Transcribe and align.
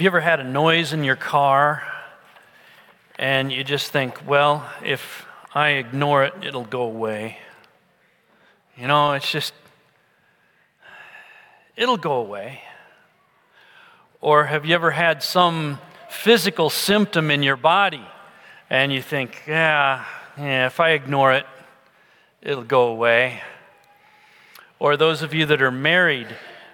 Have 0.00 0.04
you 0.04 0.08
ever 0.08 0.20
had 0.20 0.40
a 0.40 0.44
noise 0.44 0.94
in 0.94 1.04
your 1.04 1.14
car 1.14 1.82
and 3.18 3.52
you 3.52 3.62
just 3.62 3.92
think, 3.92 4.26
well, 4.26 4.66
if 4.82 5.26
I 5.54 5.72
ignore 5.72 6.24
it, 6.24 6.32
it'll 6.42 6.64
go 6.64 6.84
away? 6.84 7.36
You 8.78 8.86
know, 8.86 9.12
it's 9.12 9.30
just, 9.30 9.52
it'll 11.76 11.98
go 11.98 12.14
away. 12.14 12.62
Or 14.22 14.46
have 14.46 14.64
you 14.64 14.74
ever 14.74 14.90
had 14.90 15.22
some 15.22 15.78
physical 16.08 16.70
symptom 16.70 17.30
in 17.30 17.42
your 17.42 17.58
body 17.58 18.06
and 18.70 18.90
you 18.90 19.02
think, 19.02 19.42
yeah, 19.46 20.06
yeah, 20.38 20.64
if 20.64 20.80
I 20.80 20.92
ignore 20.92 21.34
it, 21.34 21.44
it'll 22.40 22.64
go 22.64 22.86
away? 22.86 23.42
Or 24.78 24.96
those 24.96 25.20
of 25.20 25.34
you 25.34 25.44
that 25.44 25.60
are 25.60 25.70
married, 25.70 26.28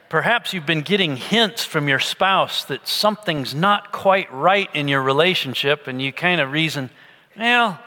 perhaps 0.08 0.52
you've 0.52 0.66
been 0.66 0.82
getting 0.82 1.16
hints 1.16 1.64
from 1.64 1.88
your 1.88 1.98
spouse 1.98 2.64
that 2.64 2.86
something's 2.86 3.54
not 3.54 3.92
quite 3.92 4.32
right 4.32 4.68
in 4.74 4.88
your 4.88 5.02
relationship, 5.02 5.86
and 5.86 6.00
you 6.00 6.12
kind 6.12 6.40
of 6.40 6.52
reason, 6.52 6.90
well, 7.36 7.78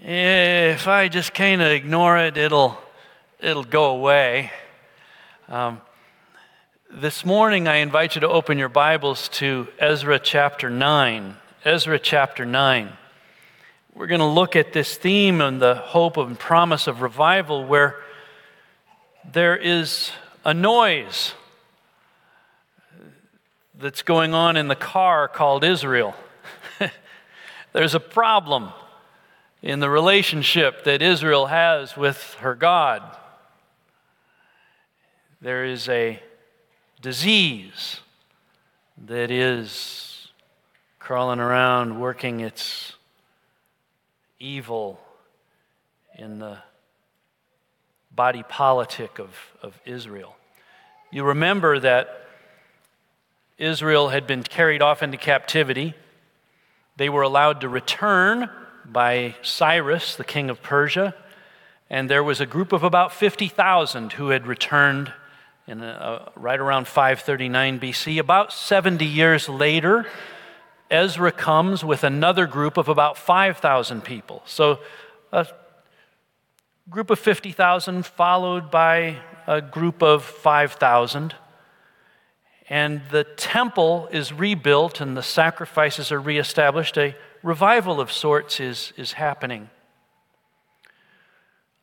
if 0.00 0.86
I 0.86 1.08
just 1.08 1.34
kind 1.34 1.62
of 1.62 1.72
ignore 1.72 2.18
it, 2.18 2.36
it'll, 2.36 2.78
it'll 3.40 3.64
go 3.64 3.86
away. 3.86 4.50
Um, 5.48 5.80
this 6.90 7.24
morning, 7.24 7.66
I 7.66 7.76
invite 7.76 8.14
you 8.14 8.20
to 8.20 8.28
open 8.28 8.58
your 8.58 8.68
Bibles 8.68 9.28
to 9.30 9.66
Ezra 9.78 10.18
chapter 10.18 10.70
9. 10.70 11.36
Ezra 11.64 11.98
chapter 11.98 12.44
9. 12.46 12.92
We're 13.94 14.06
going 14.06 14.20
to 14.20 14.26
look 14.26 14.56
at 14.56 14.72
this 14.72 14.96
theme 14.96 15.40
and 15.40 15.60
the 15.60 15.74
hope 15.74 16.16
and 16.16 16.38
promise 16.38 16.86
of 16.86 17.02
revival 17.02 17.64
where 17.64 17.96
there 19.32 19.56
is 19.56 20.10
a 20.44 20.52
noise 20.52 21.32
that's 23.78 24.02
going 24.02 24.34
on 24.34 24.56
in 24.56 24.68
the 24.68 24.76
car 24.76 25.26
called 25.26 25.64
Israel. 25.64 26.14
There's 27.72 27.94
a 27.94 28.00
problem 28.00 28.70
in 29.62 29.80
the 29.80 29.88
relationship 29.88 30.84
that 30.84 31.00
Israel 31.00 31.46
has 31.46 31.96
with 31.96 32.34
her 32.40 32.54
God. 32.54 33.02
There 35.40 35.64
is 35.64 35.88
a 35.88 36.22
disease 37.00 38.00
that 39.06 39.30
is 39.30 40.28
crawling 40.98 41.40
around, 41.40 41.98
working 41.98 42.40
its 42.40 42.92
evil 44.38 45.00
in 46.16 46.38
the 46.38 46.58
body 48.14 48.42
politic 48.48 49.18
of, 49.18 49.30
of 49.62 49.78
Israel. 49.84 50.36
You 51.10 51.24
remember 51.24 51.78
that 51.80 52.26
Israel 53.58 54.08
had 54.08 54.26
been 54.26 54.42
carried 54.42 54.82
off 54.82 55.02
into 55.02 55.16
captivity. 55.16 55.94
They 56.96 57.08
were 57.08 57.22
allowed 57.22 57.60
to 57.62 57.68
return 57.68 58.50
by 58.84 59.34
Cyrus, 59.42 60.16
the 60.16 60.24
king 60.24 60.50
of 60.50 60.62
Persia, 60.62 61.14
and 61.90 62.10
there 62.10 62.22
was 62.22 62.40
a 62.40 62.46
group 62.46 62.72
of 62.72 62.82
about 62.82 63.12
50,000 63.12 64.12
who 64.12 64.28
had 64.28 64.46
returned 64.46 65.12
in 65.66 65.82
a, 65.82 66.30
right 66.36 66.58
around 66.58 66.86
539 66.86 67.80
BC. 67.80 68.18
About 68.18 68.52
70 68.52 69.04
years 69.04 69.48
later, 69.48 70.06
Ezra 70.90 71.32
comes 71.32 71.84
with 71.84 72.04
another 72.04 72.46
group 72.46 72.76
of 72.76 72.88
about 72.88 73.16
5,000 73.16 74.02
people. 74.02 74.42
So 74.46 74.80
a 75.32 75.46
group 76.90 77.10
of 77.10 77.18
50,000 77.18 78.04
followed 78.04 78.70
by 78.70 79.16
a 79.46 79.60
group 79.62 80.02
of 80.02 80.22
5,000. 80.22 81.34
And 82.68 83.02
the 83.10 83.24
temple 83.24 84.08
is 84.12 84.32
rebuilt 84.32 85.00
and 85.00 85.16
the 85.16 85.22
sacrifices 85.22 86.12
are 86.12 86.20
reestablished. 86.20 86.96
A 86.98 87.14
revival 87.42 88.00
of 88.00 88.12
sorts 88.12 88.60
is, 88.60 88.92
is 88.96 89.12
happening. 89.12 89.70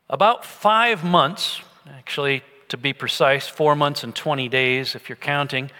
About 0.09 0.45
five 0.45 1.03
months, 1.03 1.61
actually, 1.87 2.43
to 2.69 2.77
be 2.77 2.93
precise, 2.93 3.47
four 3.47 3.75
months 3.75 4.03
and 4.03 4.13
20 4.13 4.49
days, 4.49 4.95
if 4.95 5.09
you're 5.09 5.15
counting, 5.15 5.71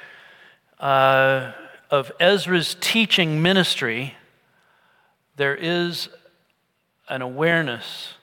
uh, 0.80 1.52
of 1.90 2.12
Ezra's 2.20 2.76
teaching 2.80 3.42
ministry, 3.42 4.16
there 5.36 5.56
is 5.56 6.10
an 7.10 7.22
awareness 7.22 8.14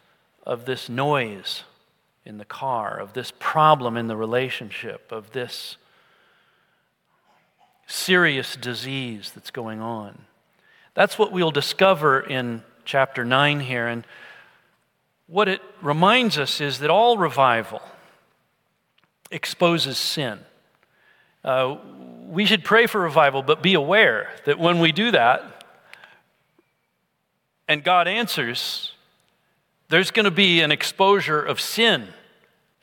of 0.49 0.65
this 0.65 0.89
noise 0.89 1.65
in 2.25 2.39
the 2.39 2.45
car, 2.45 2.99
of 2.99 3.13
this 3.13 3.33
problem 3.39 3.99
in 3.99 4.09
the 4.09 4.17
relationship, 4.17 5.13
of 5.13 5.33
this 5.33 5.77
serious 7.87 8.57
disease 8.57 9.31
that's 9.35 9.51
going 9.51 9.81
on. 9.81 10.19
That's 10.95 11.19
what 11.19 11.33
we'll 11.33 11.51
discover 11.51 12.21
in 12.21 12.63
chapter 12.87 13.27
9 13.27 13.61
here. 13.61 13.87
And 13.87 14.07
what 15.27 15.49
it 15.49 15.61
reminds 15.83 16.39
us 16.39 16.63
is 16.63 16.79
that 16.79 16.91
all 16.91 17.19
revival 17.19 17.83
exposes 19.31 19.99
sin. 19.99 20.39
Uh, 21.45 21.77
we 22.27 22.47
should 22.47 22.65
pray 22.65 22.87
for 22.87 23.01
revival, 23.01 23.43
but 23.43 23.63
be 23.63 23.75
aware 23.75 24.31
that 24.47 24.59
when 24.59 24.81
we 24.81 24.93
do 24.93 25.11
that 25.11 25.65
and 27.69 27.85
God 27.85 28.09
answers, 28.09 28.93
there's 29.89 30.11
going 30.11 30.25
to 30.25 30.31
be 30.31 30.61
an 30.61 30.71
exposure 30.71 31.41
of 31.41 31.61
sin, 31.61 32.09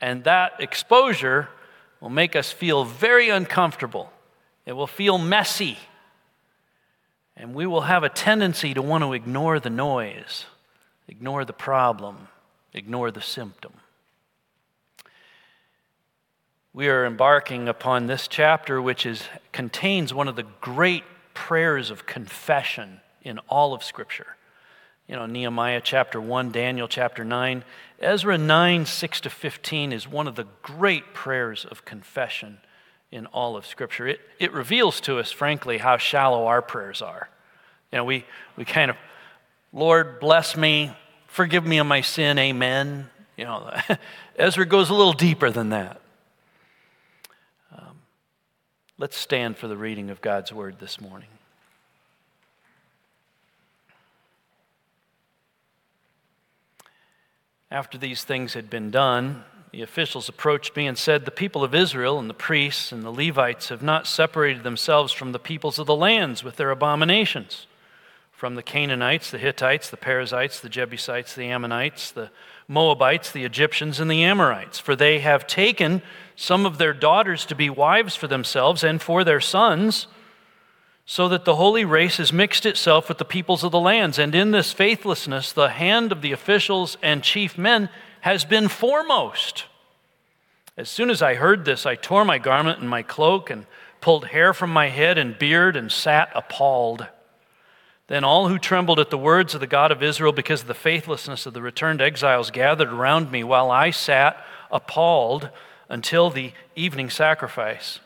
and 0.00 0.24
that 0.24 0.54
exposure 0.58 1.48
will 2.00 2.10
make 2.10 2.34
us 2.34 2.50
feel 2.52 2.84
very 2.84 3.28
uncomfortable. 3.28 4.10
It 4.66 4.72
will 4.72 4.88
feel 4.88 5.16
messy, 5.16 5.78
and 7.36 7.54
we 7.54 7.66
will 7.66 7.82
have 7.82 8.02
a 8.02 8.08
tendency 8.08 8.74
to 8.74 8.82
want 8.82 9.04
to 9.04 9.12
ignore 9.12 9.60
the 9.60 9.70
noise, 9.70 10.46
ignore 11.06 11.44
the 11.44 11.52
problem, 11.52 12.28
ignore 12.72 13.10
the 13.12 13.22
symptom. 13.22 13.72
We 16.72 16.88
are 16.88 17.06
embarking 17.06 17.68
upon 17.68 18.06
this 18.06 18.28
chapter, 18.28 18.82
which 18.82 19.06
is, 19.06 19.22
contains 19.52 20.12
one 20.12 20.28
of 20.28 20.36
the 20.36 20.44
great 20.60 21.04
prayers 21.32 21.90
of 21.90 22.04
confession 22.04 23.00
in 23.22 23.38
all 23.48 23.72
of 23.72 23.82
Scripture 23.82 24.35
you 25.08 25.14
know, 25.14 25.26
Nehemiah 25.26 25.80
chapter 25.82 26.20
1, 26.20 26.50
Daniel 26.50 26.88
chapter 26.88 27.24
9. 27.24 27.64
Ezra 28.00 28.36
9, 28.36 28.86
6 28.86 29.20
to 29.22 29.30
15 29.30 29.92
is 29.92 30.08
one 30.08 30.26
of 30.26 30.34
the 30.34 30.46
great 30.62 31.14
prayers 31.14 31.64
of 31.64 31.84
confession 31.84 32.58
in 33.12 33.26
all 33.26 33.56
of 33.56 33.64
Scripture. 33.66 34.08
It, 34.08 34.20
it 34.40 34.52
reveals 34.52 35.00
to 35.02 35.18
us, 35.18 35.30
frankly, 35.30 35.78
how 35.78 35.96
shallow 35.96 36.46
our 36.46 36.60
prayers 36.60 37.02
are. 37.02 37.28
You 37.92 37.98
know, 37.98 38.04
we, 38.04 38.24
we 38.56 38.64
kind 38.64 38.90
of, 38.90 38.96
Lord, 39.72 40.18
bless 40.18 40.56
me, 40.56 40.90
forgive 41.28 41.64
me 41.64 41.78
of 41.78 41.86
my 41.86 42.00
sin, 42.00 42.36
amen. 42.38 43.08
You 43.36 43.44
know, 43.44 43.72
Ezra 44.36 44.66
goes 44.66 44.90
a 44.90 44.94
little 44.94 45.12
deeper 45.12 45.50
than 45.50 45.70
that. 45.70 46.00
Um, 47.72 48.00
let's 48.98 49.16
stand 49.16 49.56
for 49.56 49.68
the 49.68 49.76
reading 49.76 50.10
of 50.10 50.20
God's 50.20 50.52
word 50.52 50.80
this 50.80 51.00
morning. 51.00 51.28
After 57.70 57.98
these 57.98 58.22
things 58.22 58.54
had 58.54 58.70
been 58.70 58.90
done, 58.90 59.44
the 59.72 59.82
officials 59.82 60.28
approached 60.28 60.76
me 60.76 60.86
and 60.86 60.96
said, 60.96 61.24
The 61.24 61.30
people 61.30 61.64
of 61.64 61.74
Israel 61.74 62.18
and 62.18 62.30
the 62.30 62.34
priests 62.34 62.92
and 62.92 63.02
the 63.02 63.10
Levites 63.10 63.70
have 63.70 63.82
not 63.82 64.06
separated 64.06 64.62
themselves 64.62 65.12
from 65.12 65.32
the 65.32 65.38
peoples 65.38 65.78
of 65.78 65.86
the 65.86 65.96
lands 65.96 66.44
with 66.44 66.56
their 66.56 66.70
abominations. 66.70 67.66
From 68.30 68.54
the 68.54 68.62
Canaanites, 68.62 69.30
the 69.30 69.38
Hittites, 69.38 69.90
the 69.90 69.96
Perizzites, 69.96 70.60
the 70.60 70.68
Jebusites, 70.68 71.34
the 71.34 71.50
Ammonites, 71.50 72.12
the 72.12 72.30
Moabites, 72.68 73.32
the 73.32 73.44
Egyptians, 73.44 73.98
and 73.98 74.10
the 74.10 74.22
Amorites. 74.22 74.78
For 74.78 74.94
they 74.94 75.18
have 75.20 75.46
taken 75.46 76.02
some 76.36 76.66
of 76.66 76.78
their 76.78 76.92
daughters 76.92 77.44
to 77.46 77.54
be 77.54 77.70
wives 77.70 78.14
for 78.14 78.28
themselves 78.28 78.84
and 78.84 79.00
for 79.02 79.24
their 79.24 79.40
sons 79.40 80.06
so 81.08 81.28
that 81.28 81.44
the 81.44 81.54
holy 81.54 81.84
race 81.84 82.16
has 82.16 82.32
mixed 82.32 82.66
itself 82.66 83.08
with 83.08 83.18
the 83.18 83.24
peoples 83.24 83.62
of 83.62 83.70
the 83.70 83.78
lands. 83.78 84.18
And 84.18 84.34
in 84.34 84.50
this 84.50 84.72
faithlessness, 84.72 85.52
the 85.52 85.70
hand 85.70 86.10
of 86.10 86.20
the 86.20 86.32
officials 86.32 86.98
and 87.00 87.22
chief 87.22 87.56
men 87.56 87.88
has 88.22 88.44
been 88.44 88.66
foremost. 88.66 89.66
As 90.76 90.90
soon 90.90 91.08
as 91.08 91.22
I 91.22 91.34
heard 91.34 91.64
this, 91.64 91.86
I 91.86 91.94
tore 91.94 92.24
my 92.24 92.38
garment 92.38 92.80
and 92.80 92.90
my 92.90 93.02
cloak 93.02 93.50
and 93.50 93.66
pulled 94.00 94.26
hair 94.26 94.52
from 94.52 94.70
my 94.70 94.88
head 94.88 95.16
and 95.16 95.38
beard 95.38 95.76
and 95.76 95.92
sat 95.92 96.28
appalled. 96.34 97.06
Then 98.08 98.24
all 98.24 98.48
who 98.48 98.58
trembled 98.58 98.98
at 98.98 99.10
the 99.10 99.16
words 99.16 99.54
of 99.54 99.60
the 99.60 99.66
God 99.68 99.92
of 99.92 100.02
Israel 100.02 100.32
because 100.32 100.62
of 100.62 100.68
the 100.68 100.74
faithlessness 100.74 101.46
of 101.46 101.54
the 101.54 101.62
returned 101.62 102.00
exiles 102.00 102.50
gathered 102.50 102.92
around 102.92 103.30
me 103.30 103.44
while 103.44 103.70
I 103.70 103.90
sat 103.90 104.44
appalled 104.72 105.50
until 105.88 106.30
the 106.30 106.52
evening 106.74 107.10
sacrifice. 107.10 108.00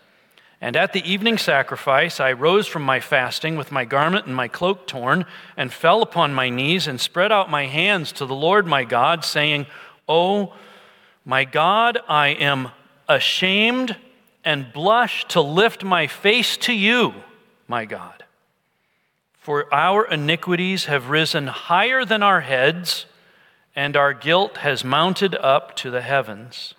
And 0.61 0.77
at 0.77 0.93
the 0.93 1.11
evening 1.11 1.39
sacrifice, 1.39 2.21
I 2.21 2.33
rose 2.33 2.67
from 2.67 2.83
my 2.83 3.01
fasting 3.01 3.57
with 3.57 3.73
my 3.73 3.85
garment 3.85 4.27
and 4.27 4.37
my 4.37 4.49
cloak 4.49 4.87
torn, 4.87 5.25
and 5.57 5.73
fell 5.73 6.03
upon 6.03 6.35
my 6.35 6.51
knees 6.51 6.87
and 6.87 7.01
spread 7.01 7.33
out 7.33 7.51
my 7.51 7.67
hands 7.67 8.13
to 8.13 8.27
the 8.27 8.35
Lord 8.35 8.67
my 8.67 8.85
God, 8.85 9.25
saying, 9.25 9.67
Oh, 10.07 10.55
my 11.25 11.45
God, 11.45 11.99
I 12.09 12.29
am 12.29 12.71
ashamed 13.09 13.97
and 14.45 14.73
blush 14.73 15.25
to 15.29 15.41
lift 15.41 15.83
my 15.83 16.07
face 16.07 16.57
to 16.59 16.73
you 16.73 17.15
my 17.71 17.85
God. 17.85 18.25
For 19.39 19.73
our 19.73 20.05
iniquities 20.05 20.87
have 20.87 21.09
risen 21.09 21.47
higher 21.47 22.05
than 22.05 22.23
our 22.23 22.41
heads, 22.43 23.07
and 23.75 23.97
our 23.97 24.13
guilt 24.13 24.59
has 24.59 24.85
mounted 24.85 25.35
up 25.37 25.77
to 25.77 25.91
the 25.91 26.03
heavens. 26.03 26.75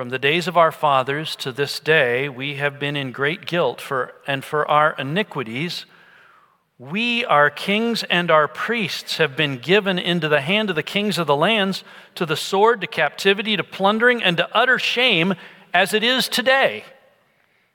From 0.00 0.08
the 0.08 0.18
days 0.18 0.48
of 0.48 0.56
our 0.56 0.72
fathers 0.72 1.36
to 1.36 1.52
this 1.52 1.78
day, 1.78 2.26
we 2.26 2.54
have 2.54 2.80
been 2.80 2.96
in 2.96 3.12
great 3.12 3.44
guilt, 3.44 3.82
for, 3.82 4.14
and 4.26 4.42
for 4.42 4.66
our 4.66 4.94
iniquities, 4.98 5.84
we, 6.78 7.22
our 7.26 7.50
kings 7.50 8.02
and 8.04 8.30
our 8.30 8.48
priests, 8.48 9.18
have 9.18 9.36
been 9.36 9.58
given 9.58 9.98
into 9.98 10.26
the 10.26 10.40
hand 10.40 10.70
of 10.70 10.76
the 10.76 10.82
kings 10.82 11.18
of 11.18 11.26
the 11.26 11.36
lands, 11.36 11.84
to 12.14 12.24
the 12.24 12.34
sword, 12.34 12.80
to 12.80 12.86
captivity, 12.86 13.58
to 13.58 13.62
plundering, 13.62 14.22
and 14.22 14.38
to 14.38 14.48
utter 14.56 14.78
shame, 14.78 15.34
as 15.74 15.92
it 15.92 16.02
is 16.02 16.28
today. 16.28 16.82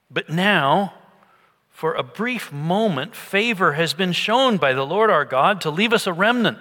But 0.10 0.28
now, 0.28 0.96
for 1.70 1.94
a 1.94 2.02
brief 2.02 2.52
moment, 2.52 3.16
favor 3.16 3.74
has 3.74 3.94
been 3.94 4.14
shown 4.14 4.58
by 4.58 4.74
the 4.74 4.84
Lord 4.84 5.12
our 5.12 5.26
God 5.26 5.62
to 5.62 5.70
leave 5.70 5.94
us 5.94 6.08
a 6.08 6.12
remnant 6.12 6.58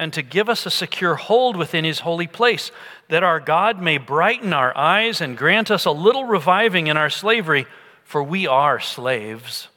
and 0.00 0.12
to 0.14 0.22
give 0.22 0.48
us 0.48 0.66
a 0.66 0.70
secure 0.70 1.14
hold 1.14 1.56
within 1.56 1.84
his 1.84 2.00
holy 2.00 2.26
place, 2.26 2.72
that 3.08 3.22
our 3.22 3.38
God 3.38 3.80
may 3.80 3.98
brighten 3.98 4.52
our 4.52 4.76
eyes 4.76 5.20
and 5.20 5.36
grant 5.36 5.70
us 5.70 5.84
a 5.84 5.92
little 5.92 6.24
reviving 6.24 6.88
in 6.88 6.96
our 6.96 7.10
slavery, 7.10 7.66
for 8.02 8.22
we 8.22 8.46
are 8.46 8.80
slaves. 8.80 9.68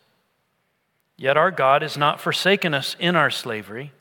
Yet 1.18 1.38
our 1.38 1.52
God 1.52 1.82
has 1.82 1.98
not 1.98 2.20
forsaken 2.20 2.74
us 2.74 2.96
in 3.00 3.16
our 3.16 3.30
slavery, 3.30 3.92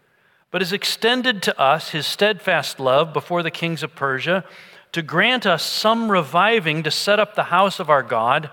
but 0.51 0.63
has 0.63 0.73
extended 0.73 1.43
to 1.43 1.61
us 1.61 1.91
his 1.91 2.07
steadfast 2.07 2.79
love 2.79 3.13
before 3.13 3.43
the 3.43 3.51
kings 3.51 3.83
of 3.83 3.95
Persia 3.95 4.45
to 4.93 5.03
grant 5.03 5.45
us 5.45 5.63
some 5.63 6.11
reviving 6.11 6.85
to 6.85 6.91
set 6.91 7.19
up 7.19 7.35
the 7.35 7.45
house 7.45 7.81
of 7.81 7.91
our 7.91 8.03
God 8.03 8.49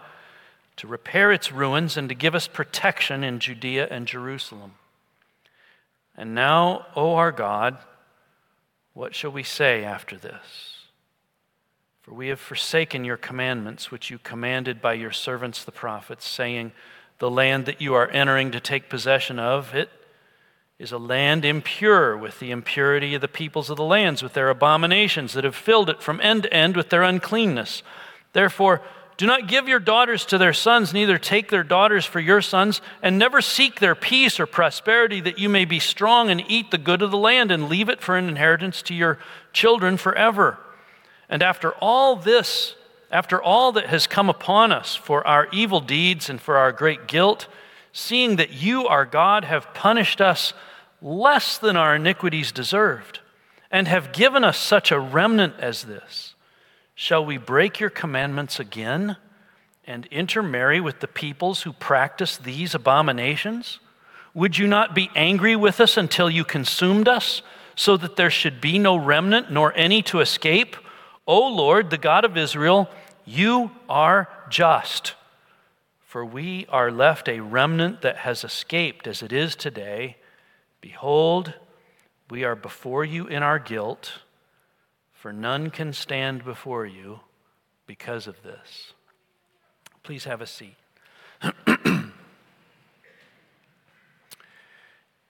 to 0.80 0.88
repair 0.88 1.33
its 1.33 1.51
ruins, 1.51 1.98
and 1.98 2.07
to 2.07 2.15
give 2.15 2.33
us 2.33 2.48
protection 2.48 3.22
in 3.22 3.38
Judea 3.38 3.89
and 3.92 4.07
Jerusalem. 4.07 4.75
And 6.19 6.36
now, 6.36 6.86
O 6.98 7.16
our 7.16 7.31
God, 7.31 7.77
what 8.92 9.16
shall 9.16 9.31
we 9.31 9.42
say 9.42 9.86
after 9.86 10.18
this? 10.18 10.89
For 12.01 12.13
we 12.13 12.27
have 12.27 12.42
forsaken 12.42 13.06
your 13.06 13.16
commandments, 13.16 13.89
which 13.89 14.12
you 14.12 14.18
commanded 14.18 14.81
by 14.81 14.95
your 14.95 15.13
servants 15.13 15.63
the 15.63 15.71
prophets, 15.71 16.27
saying, 16.27 16.74
The 17.19 17.31
land 17.31 17.66
that 17.68 17.80
you 17.80 17.94
are 17.94 18.10
entering 18.10 18.51
to 18.51 18.60
take 18.60 18.89
possession 18.89 19.39
of, 19.39 19.74
it 19.74 19.89
is 20.77 20.92
a 20.92 20.98
land 20.98 21.45
impure 21.45 22.18
with 22.18 22.39
the 22.39 22.51
impurity 22.51 23.15
of 23.15 23.22
the 23.22 23.30
peoples 23.30 23.69
of 23.69 23.77
the 23.77 23.83
lands, 23.86 24.22
with 24.22 24.33
their 24.33 24.50
abominations 24.50 25.31
that 25.33 25.45
have 25.45 25.56
filled 25.56 25.89
it 25.89 26.04
from 26.04 26.19
end 26.19 26.44
to 26.44 26.54
end 26.54 26.75
with 26.75 26.89
their 26.89 27.04
uncleanness. 27.04 27.81
Therefore, 28.33 28.81
do 29.19 29.25
not 29.25 29.50
give 29.50 29.68
your 29.68 29.80
daughters 29.80 30.25
to 30.27 30.38
their 30.38 30.54
sons, 30.54 30.94
neither 30.94 31.18
take 31.18 31.50
their 31.50 31.62
daughters 31.62 32.06
for 32.06 32.21
your 32.21 32.42
sons, 32.42 32.80
and 33.01 33.19
never 33.19 33.42
seek 33.42 33.81
their 33.81 33.94
peace 33.94 34.39
or 34.39 34.45
prosperity, 34.45 35.19
that 35.19 35.38
you 35.38 35.50
may 35.50 35.66
be 35.66 35.77
strong 35.77 36.30
and 36.30 36.42
eat 36.48 36.71
the 36.71 36.77
good 36.77 37.01
of 37.01 37.12
the 37.12 37.18
land, 37.18 37.51
and 37.51 37.68
leave 37.68 37.89
it 37.89 38.00
for 38.00 38.16
an 38.16 38.30
inheritance 38.30 38.81
to 38.83 38.94
your 38.94 39.19
children 39.51 39.98
forever. 39.98 40.57
And 41.27 41.44
after 41.44 41.74
all 41.81 42.16
this, 42.16 42.75
after 43.12 43.44
all 43.44 43.74
that 43.74 43.88
has 43.88 44.07
come 44.07 44.30
upon 44.30 44.71
us 44.71 44.95
for 44.95 45.27
our 45.27 45.50
evil 45.51 45.81
deeds 45.81 46.30
and 46.30 46.39
for 46.39 46.56
our 46.56 46.72
great 46.72 47.06
guilt, 47.06 47.50
seeing 47.92 48.38
that 48.38 48.54
you, 48.54 48.88
our 48.88 49.06
God, 49.06 49.44
have 49.44 49.74
punished 49.74 50.22
us 50.22 50.54
less 51.01 51.57
than 51.57 51.75
our 51.75 51.98
iniquities 51.98 52.54
deserved, 52.54 53.19
and 53.69 53.86
have 53.89 54.13
given 54.13 54.45
us 54.45 54.57
such 54.57 54.94
a 54.94 55.00
remnant 55.00 55.56
as 55.60 55.83
this, 55.83 56.36
Shall 57.01 57.24
we 57.24 57.38
break 57.38 57.80
your 57.80 57.90
commandments 57.90 58.60
again 58.60 59.16
and 59.88 60.06
intermarry 60.07 60.81
with 60.81 61.00
the 61.00 61.07
peoples 61.07 61.62
who 61.62 61.72
practice 61.72 62.36
these 62.36 62.75
abominations? 62.75 63.80
Would 64.34 64.57
you 64.57 64.68
not 64.68 64.94
be 64.94 65.10
angry 65.16 65.56
with 65.56 65.80
us 65.80 65.96
until 65.96 66.30
you 66.30 66.44
consumed 66.44 67.07
us, 67.07 67.42
so 67.74 67.96
that 67.96 68.18
there 68.18 68.30
should 68.30 68.60
be 68.60 68.78
no 68.78 68.98
remnant 68.98 69.50
nor 69.50 69.74
any 69.78 70.01
to 70.01 70.19
escape? 70.19 70.75
O 71.25 71.48
Lord, 71.48 71.90
the 71.90 71.98
God 71.98 72.25
of 72.25 72.36
Israel, 72.36 72.90
you 73.24 73.72
are 73.88 74.28
just. 74.50 75.13
For 76.01 76.25
we 76.25 76.66
are 76.68 76.92
left 76.92 77.30
a 77.30 77.40
remnant 77.40 78.01
that 78.01 78.18
has 78.18 78.44
escaped 78.44 79.07
as 79.07 79.24
it 79.24 79.31
is 79.31 79.56
today. 79.56 80.18
Behold, 80.81 81.54
we 82.30 82.44
are 82.44 82.57
before 82.57 83.06
you 83.06 83.25
in 83.25 83.42
our 83.42 83.57
guilt 83.57 84.19
for 85.19 85.33
none 85.33 85.69
can 85.69 85.92
stand 85.92 86.45
before 86.45 86.86
you 86.86 87.19
because 87.86 88.25
of 88.25 88.42
this. 88.42 88.94
Please 90.01 90.24
have 90.24 90.39
a 90.39 90.48
seat. 90.48 90.77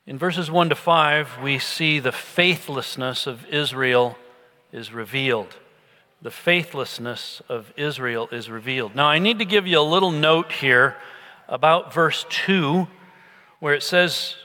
In 0.06 0.20
verses 0.20 0.52
1 0.52 0.70
to 0.70 0.76
5, 0.76 1.40
we 1.42 1.58
see 1.58 2.00
the 2.00 2.12
faithlessness 2.12 3.26
of 3.26 3.48
Israel 3.48 4.16
is 4.72 4.94
revealed. 4.94 5.56
The 6.22 6.30
faithlessness 6.30 7.42
of 7.50 7.74
Israel 7.76 8.30
is 8.32 8.48
revealed. 8.48 8.94
Now, 8.94 9.08
I 9.08 9.18
need 9.18 9.40
to 9.40 9.46
give 9.46 9.66
you 9.66 9.80
a 9.80 9.82
little 9.82 10.12
note 10.12 10.52
here 10.52 10.98
about 11.48 11.92
verse 11.92 12.28
2, 12.30 12.88
where 13.60 13.74
it 13.74 13.82
says, 13.82 14.36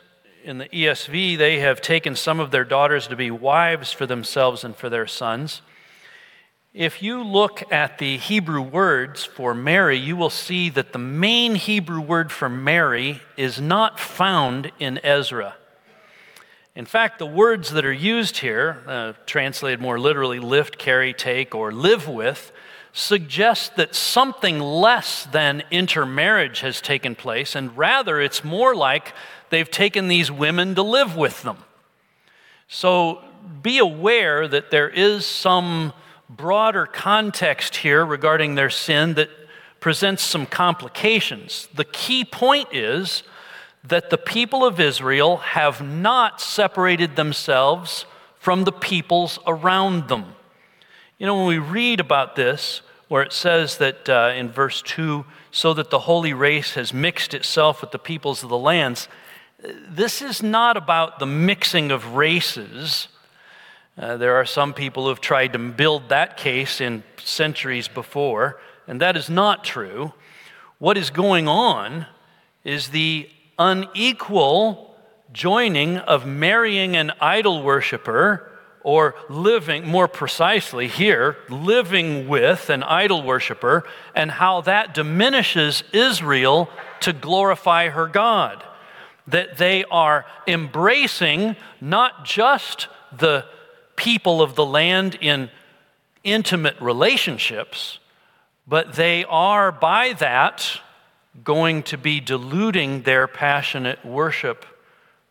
in 0.45 0.59
the 0.59 0.69
ESV, 0.69 1.39
they 1.39 1.59
have 1.61 1.81
taken 1.81 2.15
some 2.15 2.39
of 2.39 2.51
their 2.51 2.65
daughters 2.65 3.07
to 3.07 3.17
be 3.17 3.31
wives 3.31 3.93
for 3.93 4.05
themselves 4.05 4.63
and 4.63 4.77
for 4.77 4.91
their 4.91 5.07
sons. 5.07 5.63
If 6.75 7.03
you 7.03 7.23
look 7.23 7.63
at 7.73 7.99
the 7.99 8.19
Hebrew 8.19 8.61
words 8.61 9.25
for 9.25 9.55
marry, 9.55 9.97
you 9.97 10.17
will 10.17 10.31
see 10.31 10.69
that 10.71 10.93
the 10.93 10.99
main 10.99 11.55
Hebrew 11.55 12.01
word 12.01 12.31
for 12.31 12.51
marry 12.51 13.23
is 13.39 13.59
not 13.59 13.99
found 13.99 14.71
in 14.79 14.99
Ezra. 15.03 15.55
In 16.77 16.85
fact, 16.85 17.19
the 17.19 17.27
words 17.27 17.71
that 17.71 17.87
are 17.87 17.93
used 17.93 18.39
here, 18.39 18.83
uh, 18.87 19.13
translated 19.25 19.81
more 19.81 19.99
literally, 19.99 20.41
lift, 20.41 20.77
carry, 20.77 21.15
take, 21.15 21.55
or 21.55 21.73
live 21.73 22.07
with, 22.07 22.53
suggest 22.93 23.77
that 23.77 23.95
something 23.95 24.61
less 24.61 25.25
than 25.27 25.63
intermarriage 25.71 26.61
has 26.61 26.81
taken 26.81 27.15
place, 27.15 27.55
and 27.55 27.77
rather 27.77 28.21
it's 28.21 28.45
more 28.45 28.75
like 28.75 29.13
they've 29.51 29.71
taken 29.71 30.09
these 30.09 30.31
women 30.31 30.75
to 30.75 30.83
live 30.83 31.17
with 31.17 31.43
them. 31.43 31.59
So 32.69 33.23
be 33.63 33.79
aware 33.79 34.49
that 34.49 34.71
there 34.71 34.89
is 34.89 35.27
some 35.27 35.93
broader 36.29 36.87
context 36.87 37.77
here 37.77 38.05
regarding 38.05 38.55
their 38.55 38.71
sin 38.71 39.15
that 39.15 39.31
presents 39.81 40.23
some 40.23 40.47
complications. 40.47 41.69
The 41.75 41.85
key 41.85 42.25
point 42.25 42.69
is 42.73 43.23
that 43.85 44.09
the 44.09 44.19
people 44.19 44.65
of 44.65 44.81
Israel 44.81 45.37
have 45.39 45.83
not 45.83 46.41
separated 46.41 47.17
themselves 47.17 48.07
from 48.39 48.65
the 48.65 48.73
peoples 48.73 49.39
around 49.47 50.09
them. 50.09 50.35
You 51.19 51.27
know, 51.27 51.37
when 51.37 51.47
we 51.47 51.59
read 51.59 52.01
about 52.01 52.35
this, 52.35 52.81
where 53.09 53.23
it 53.23 53.33
says 53.33 53.79
that 53.79 54.09
uh, 54.09 54.33
in 54.35 54.51
verse 54.51 54.83
2, 54.83 55.25
so 55.51 55.75
that 55.75 55.91
the 55.91 56.01
holy 56.01 56.33
race 56.33 56.75
has 56.75 56.93
mixed 56.93 57.35
itself 57.35 57.81
with 57.81 57.91
the 57.91 57.99
peoples 57.99 58.43
of 58.43 58.49
the 58.49 58.59
lands, 58.59 59.09
this 59.89 60.21
is 60.21 60.43
not 60.43 60.77
about 60.77 61.19
the 61.19 61.27
mixing 61.27 61.91
of 61.91 62.15
races. 62.15 63.09
Uh, 63.97 64.17
there 64.17 64.37
are 64.37 64.45
some 64.45 64.75
people 64.75 65.05
who 65.05 65.09
have 65.11 65.21
tried 65.21 65.53
to 65.53 65.59
build 65.59 66.09
that 66.09 66.37
case 66.37 66.81
in 66.81 67.03
centuries 67.17 67.89
before, 67.89 68.61
and 68.87 69.01
that 69.01 69.17
is 69.17 69.31
not 69.31 69.65
true. 69.65 70.13
What 70.79 70.99
is 70.99 71.11
going 71.11 71.49
on 71.49 72.07
is 72.65 72.89
the 72.89 73.29
unequal 73.59 74.97
joining 75.33 75.99
of 75.99 76.27
marrying 76.27 76.97
an 76.97 77.13
idol 77.21 77.63
worshiper 77.63 78.51
or 78.83 79.15
living, 79.31 79.89
more 79.89 80.09
precisely 80.09 80.89
here, 80.89 81.37
living 81.49 82.29
with 82.29 82.69
an 82.69 82.83
idol 82.83 83.23
worshiper, 83.23 83.83
and 84.15 84.31
how 84.31 84.61
that 84.61 84.93
diminishes 84.93 85.83
Israel 85.93 86.69
to 87.01 87.13
glorify 87.13 87.89
her 87.89 88.07
God 88.07 88.63
that 89.27 89.57
they 89.57 89.85
are 89.85 90.27
embracing 90.47 91.57
not 91.81 92.25
just 92.25 92.89
the 93.17 93.45
people 93.97 94.43
of 94.43 94.55
the 94.55 94.67
land 94.67 95.17
in 95.21 95.51
intimate 96.23 96.79
relationships, 96.81 97.99
but 98.67 98.95
they 98.95 99.25
are 99.25 99.71
by 99.71 100.13
that 100.15 100.81
going 101.43 101.83
to 101.83 101.99
be 101.99 102.21
diluting 102.21 103.03
their 103.03 103.27
passionate 103.27 104.05
worship 104.05 104.65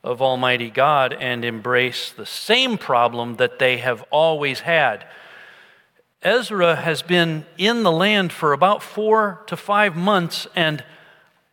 of 0.04 0.22
Almighty 0.22 0.70
God 0.70 1.14
and 1.14 1.46
embrace 1.46 2.12
the 2.12 2.26
same 2.26 2.78
problem 2.78 3.38
that 3.38 3.60
they 3.60 3.78
have 3.78 4.04
always 4.12 4.62
had. 4.62 5.06
Ezra 6.22 6.76
has 6.76 7.02
been 7.02 7.46
in 7.58 7.84
the 7.84 7.92
land 7.92 8.32
for 8.32 8.54
about 8.54 8.84
four 8.84 9.42
to 9.48 9.58
five 9.58 9.96
months, 9.96 10.48
and 10.56 10.84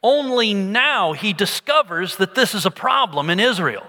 only 0.03 0.55
now 0.55 1.13
he 1.13 1.33
discovers 1.33 2.17
that 2.17 2.35
this 2.35 2.55
is 2.55 2.65
a 2.65 2.71
problem 2.71 3.31
in 3.31 3.39
Israel. 3.39 3.87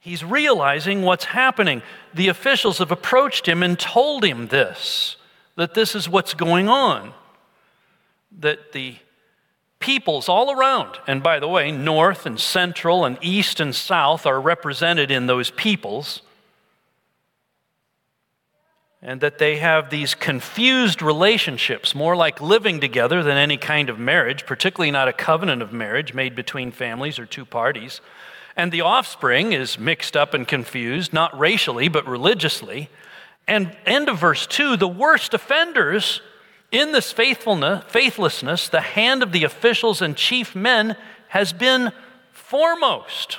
He's 0.00 0.22
realizing 0.22 1.02
what's 1.02 1.24
happening. 1.24 1.82
The 2.14 2.28
officials 2.28 2.78
have 2.78 2.92
approached 2.92 3.48
him 3.48 3.62
and 3.62 3.78
told 3.78 4.24
him 4.24 4.48
this 4.48 5.16
that 5.56 5.74
this 5.74 5.94
is 5.94 6.08
what's 6.08 6.34
going 6.34 6.68
on. 6.68 7.12
That 8.38 8.72
the 8.72 8.96
peoples 9.80 10.28
all 10.28 10.52
around. 10.52 10.98
And 11.06 11.22
by 11.22 11.40
the 11.40 11.48
way, 11.48 11.72
north 11.72 12.26
and 12.26 12.38
central 12.38 13.04
and 13.04 13.18
east 13.20 13.58
and 13.58 13.74
south 13.74 14.26
are 14.26 14.40
represented 14.40 15.10
in 15.10 15.26
those 15.26 15.50
peoples. 15.50 16.22
And 19.06 19.20
that 19.20 19.38
they 19.38 19.58
have 19.58 19.90
these 19.90 20.16
confused 20.16 21.00
relationships, 21.00 21.94
more 21.94 22.16
like 22.16 22.40
living 22.40 22.80
together 22.80 23.22
than 23.22 23.36
any 23.36 23.56
kind 23.56 23.88
of 23.88 24.00
marriage, 24.00 24.44
particularly 24.46 24.90
not 24.90 25.06
a 25.06 25.12
covenant 25.12 25.62
of 25.62 25.72
marriage 25.72 26.12
made 26.12 26.34
between 26.34 26.72
families 26.72 27.20
or 27.20 27.24
two 27.24 27.44
parties. 27.44 28.00
And 28.56 28.72
the 28.72 28.80
offspring 28.80 29.52
is 29.52 29.78
mixed 29.78 30.16
up 30.16 30.34
and 30.34 30.46
confused, 30.46 31.12
not 31.12 31.38
racially, 31.38 31.86
but 31.86 32.04
religiously. 32.04 32.90
And 33.46 33.76
end 33.86 34.08
of 34.08 34.18
verse 34.18 34.44
2 34.44 34.76
the 34.76 34.88
worst 34.88 35.34
offenders 35.34 36.20
in 36.72 36.90
this 36.90 37.12
faithfulness, 37.12 37.84
faithlessness, 37.86 38.68
the 38.68 38.80
hand 38.80 39.22
of 39.22 39.30
the 39.30 39.44
officials 39.44 40.02
and 40.02 40.16
chief 40.16 40.56
men 40.56 40.96
has 41.28 41.52
been 41.52 41.92
foremost. 42.32 43.38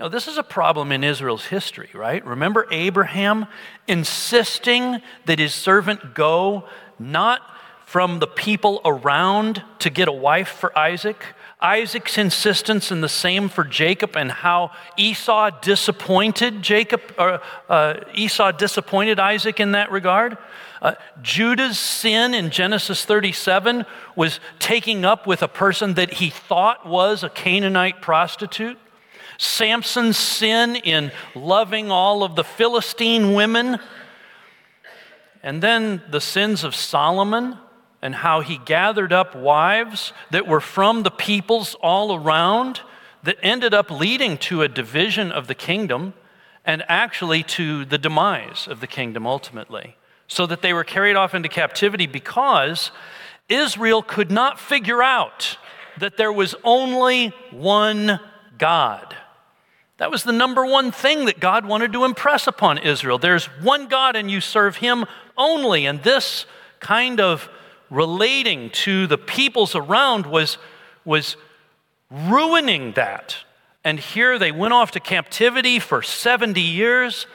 Know, 0.00 0.08
this 0.08 0.28
is 0.28 0.38
a 0.38 0.42
problem 0.42 0.92
in 0.92 1.04
Israel's 1.04 1.44
history, 1.44 1.90
right? 1.92 2.24
Remember 2.24 2.66
Abraham 2.70 3.46
insisting 3.86 5.02
that 5.26 5.38
his 5.38 5.54
servant 5.54 6.14
go 6.14 6.64
not 6.98 7.42
from 7.84 8.18
the 8.18 8.26
people 8.26 8.80
around 8.86 9.62
to 9.80 9.90
get 9.90 10.08
a 10.08 10.12
wife 10.12 10.48
for 10.48 10.76
Isaac, 10.78 11.22
Isaac's 11.60 12.16
insistence 12.16 12.90
and 12.90 13.04
the 13.04 13.10
same 13.10 13.50
for 13.50 13.62
Jacob 13.62 14.16
and 14.16 14.32
how 14.32 14.70
Esau 14.96 15.50
disappointed 15.60 16.62
Jacob, 16.62 17.02
or, 17.18 17.42
uh, 17.68 17.96
Esau 18.14 18.52
disappointed 18.52 19.20
Isaac 19.20 19.60
in 19.60 19.72
that 19.72 19.90
regard. 19.90 20.38
Uh, 20.80 20.94
Judah's 21.20 21.78
sin 21.78 22.32
in 22.32 22.48
Genesis 22.48 23.04
37 23.04 23.84
was 24.16 24.40
taking 24.58 25.04
up 25.04 25.26
with 25.26 25.42
a 25.42 25.48
person 25.48 25.92
that 25.94 26.14
he 26.14 26.30
thought 26.30 26.86
was 26.86 27.22
a 27.22 27.28
Canaanite 27.28 28.00
prostitute. 28.00 28.78
Samson's 29.40 30.18
sin 30.18 30.76
in 30.76 31.12
loving 31.34 31.90
all 31.90 32.22
of 32.22 32.36
the 32.36 32.44
Philistine 32.44 33.32
women. 33.32 33.78
And 35.42 35.62
then 35.62 36.02
the 36.10 36.20
sins 36.20 36.62
of 36.62 36.74
Solomon 36.74 37.56
and 38.02 38.16
how 38.16 38.42
he 38.42 38.58
gathered 38.58 39.14
up 39.14 39.34
wives 39.34 40.12
that 40.30 40.46
were 40.46 40.60
from 40.60 41.04
the 41.04 41.10
peoples 41.10 41.74
all 41.76 42.14
around 42.14 42.82
that 43.22 43.38
ended 43.42 43.72
up 43.72 43.90
leading 43.90 44.36
to 44.36 44.60
a 44.60 44.68
division 44.68 45.32
of 45.32 45.46
the 45.46 45.54
kingdom 45.54 46.12
and 46.66 46.84
actually 46.86 47.42
to 47.42 47.86
the 47.86 47.96
demise 47.96 48.68
of 48.68 48.80
the 48.80 48.86
kingdom 48.86 49.26
ultimately. 49.26 49.96
So 50.28 50.44
that 50.48 50.60
they 50.60 50.74
were 50.74 50.84
carried 50.84 51.16
off 51.16 51.34
into 51.34 51.48
captivity 51.48 52.06
because 52.06 52.90
Israel 53.48 54.02
could 54.02 54.30
not 54.30 54.60
figure 54.60 55.02
out 55.02 55.56
that 55.98 56.18
there 56.18 56.32
was 56.32 56.54
only 56.62 57.28
one 57.50 58.20
God. 58.58 59.16
That 60.00 60.10
was 60.10 60.24
the 60.24 60.32
number 60.32 60.64
one 60.64 60.92
thing 60.92 61.26
that 61.26 61.40
God 61.40 61.66
wanted 61.66 61.92
to 61.92 62.06
impress 62.06 62.46
upon 62.46 62.78
Israel. 62.78 63.18
There's 63.18 63.44
one 63.60 63.86
God 63.86 64.16
and 64.16 64.30
you 64.30 64.40
serve 64.40 64.76
him 64.76 65.04
only. 65.36 65.84
And 65.84 66.02
this 66.02 66.46
kind 66.80 67.20
of 67.20 67.50
relating 67.90 68.70
to 68.70 69.06
the 69.06 69.18
peoples 69.18 69.74
around 69.74 70.24
was, 70.24 70.56
was 71.04 71.36
ruining 72.10 72.92
that. 72.92 73.36
And 73.84 74.00
here 74.00 74.38
they 74.38 74.50
went 74.50 74.72
off 74.72 74.90
to 74.92 75.00
captivity 75.00 75.78
for 75.78 76.00
70 76.00 76.62
years, 76.62 77.26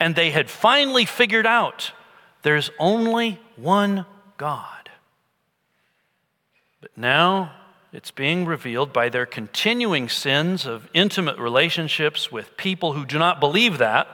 and 0.00 0.14
they 0.14 0.30
had 0.30 0.48
finally 0.48 1.04
figured 1.04 1.46
out 1.46 1.92
there's 2.40 2.70
only 2.78 3.38
one 3.56 4.06
God. 4.38 4.88
But 6.80 6.96
now 6.96 7.52
it's 7.94 8.10
being 8.10 8.44
revealed 8.44 8.92
by 8.92 9.08
their 9.08 9.24
continuing 9.24 10.08
sins 10.08 10.66
of 10.66 10.90
intimate 10.92 11.38
relationships 11.38 12.32
with 12.32 12.56
people 12.56 12.92
who 12.92 13.06
do 13.06 13.20
not 13.20 13.38
believe 13.38 13.78
that. 13.78 14.08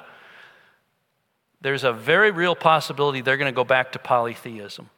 There's 1.63 1.83
a 1.83 1.93
very 1.93 2.31
real 2.31 2.55
possibility 2.55 3.23
they're 3.23 3.39
going 3.39 3.51
to 3.51 3.57
go 3.57 3.65
back 3.65 3.93
to 3.93 3.99
polytheism. 3.99 4.91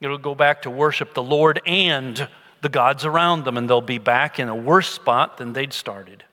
It'll 0.00 0.16
go 0.16 0.34
back 0.34 0.62
to 0.62 0.70
worship 0.70 1.12
the 1.12 1.22
Lord 1.22 1.60
and 1.66 2.26
the 2.62 2.70
gods 2.70 3.04
around 3.04 3.44
them, 3.44 3.58
and 3.58 3.68
they'll 3.68 3.82
be 3.82 3.98
back 3.98 4.40
in 4.40 4.48
a 4.48 4.56
worse 4.56 4.88
spot 4.88 5.36
than 5.36 5.52
they'd 5.52 5.74
started. 5.74 6.24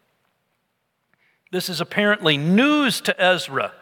This 1.51 1.67
is 1.67 1.81
apparently 1.81 2.37
news 2.37 3.01
to 3.01 3.21
Ezra. 3.21 3.73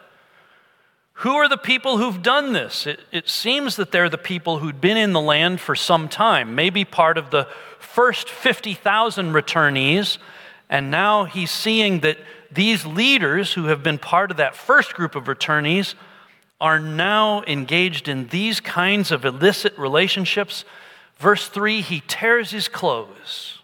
Who 1.20 1.34
are 1.34 1.50
the 1.50 1.58
people 1.58 1.98
who've 1.98 2.22
done 2.22 2.54
this? 2.54 2.86
It, 2.86 3.00
it, 3.12 3.28
seems 3.28 3.76
that 3.76 3.92
they're 3.92 4.08
the 4.08 4.16
people 4.16 4.58
who'd 4.58 4.80
been 4.80 4.96
in 4.96 5.12
the 5.12 5.20
land 5.20 5.60
for 5.60 5.74
some 5.74 6.08
time, 6.08 6.54
maybe 6.54 6.82
part 6.82 7.18
of 7.18 7.28
the 7.28 7.46
first 7.78 8.30
50,000 8.30 9.32
returnees. 9.34 10.16
And 10.70 10.90
now 10.90 11.24
he's 11.24 11.50
seeing 11.50 12.00
that 12.00 12.16
these 12.50 12.86
leaders 12.86 13.52
who 13.52 13.64
have 13.66 13.82
been 13.82 13.98
part 13.98 14.30
of 14.30 14.38
that 14.38 14.56
first 14.56 14.94
group 14.94 15.14
of 15.14 15.24
returnees 15.24 15.94
are 16.58 16.80
now 16.80 17.42
engaged 17.42 18.08
in 18.08 18.28
these 18.28 18.58
kinds 18.58 19.10
of 19.10 19.26
illicit 19.26 19.76
relationships. 19.76 20.64
Verse 21.18 21.48
3 21.48 21.82
he 21.82 22.02
tears 22.08 22.50
his 22.50 22.66
clothes, 22.66 23.58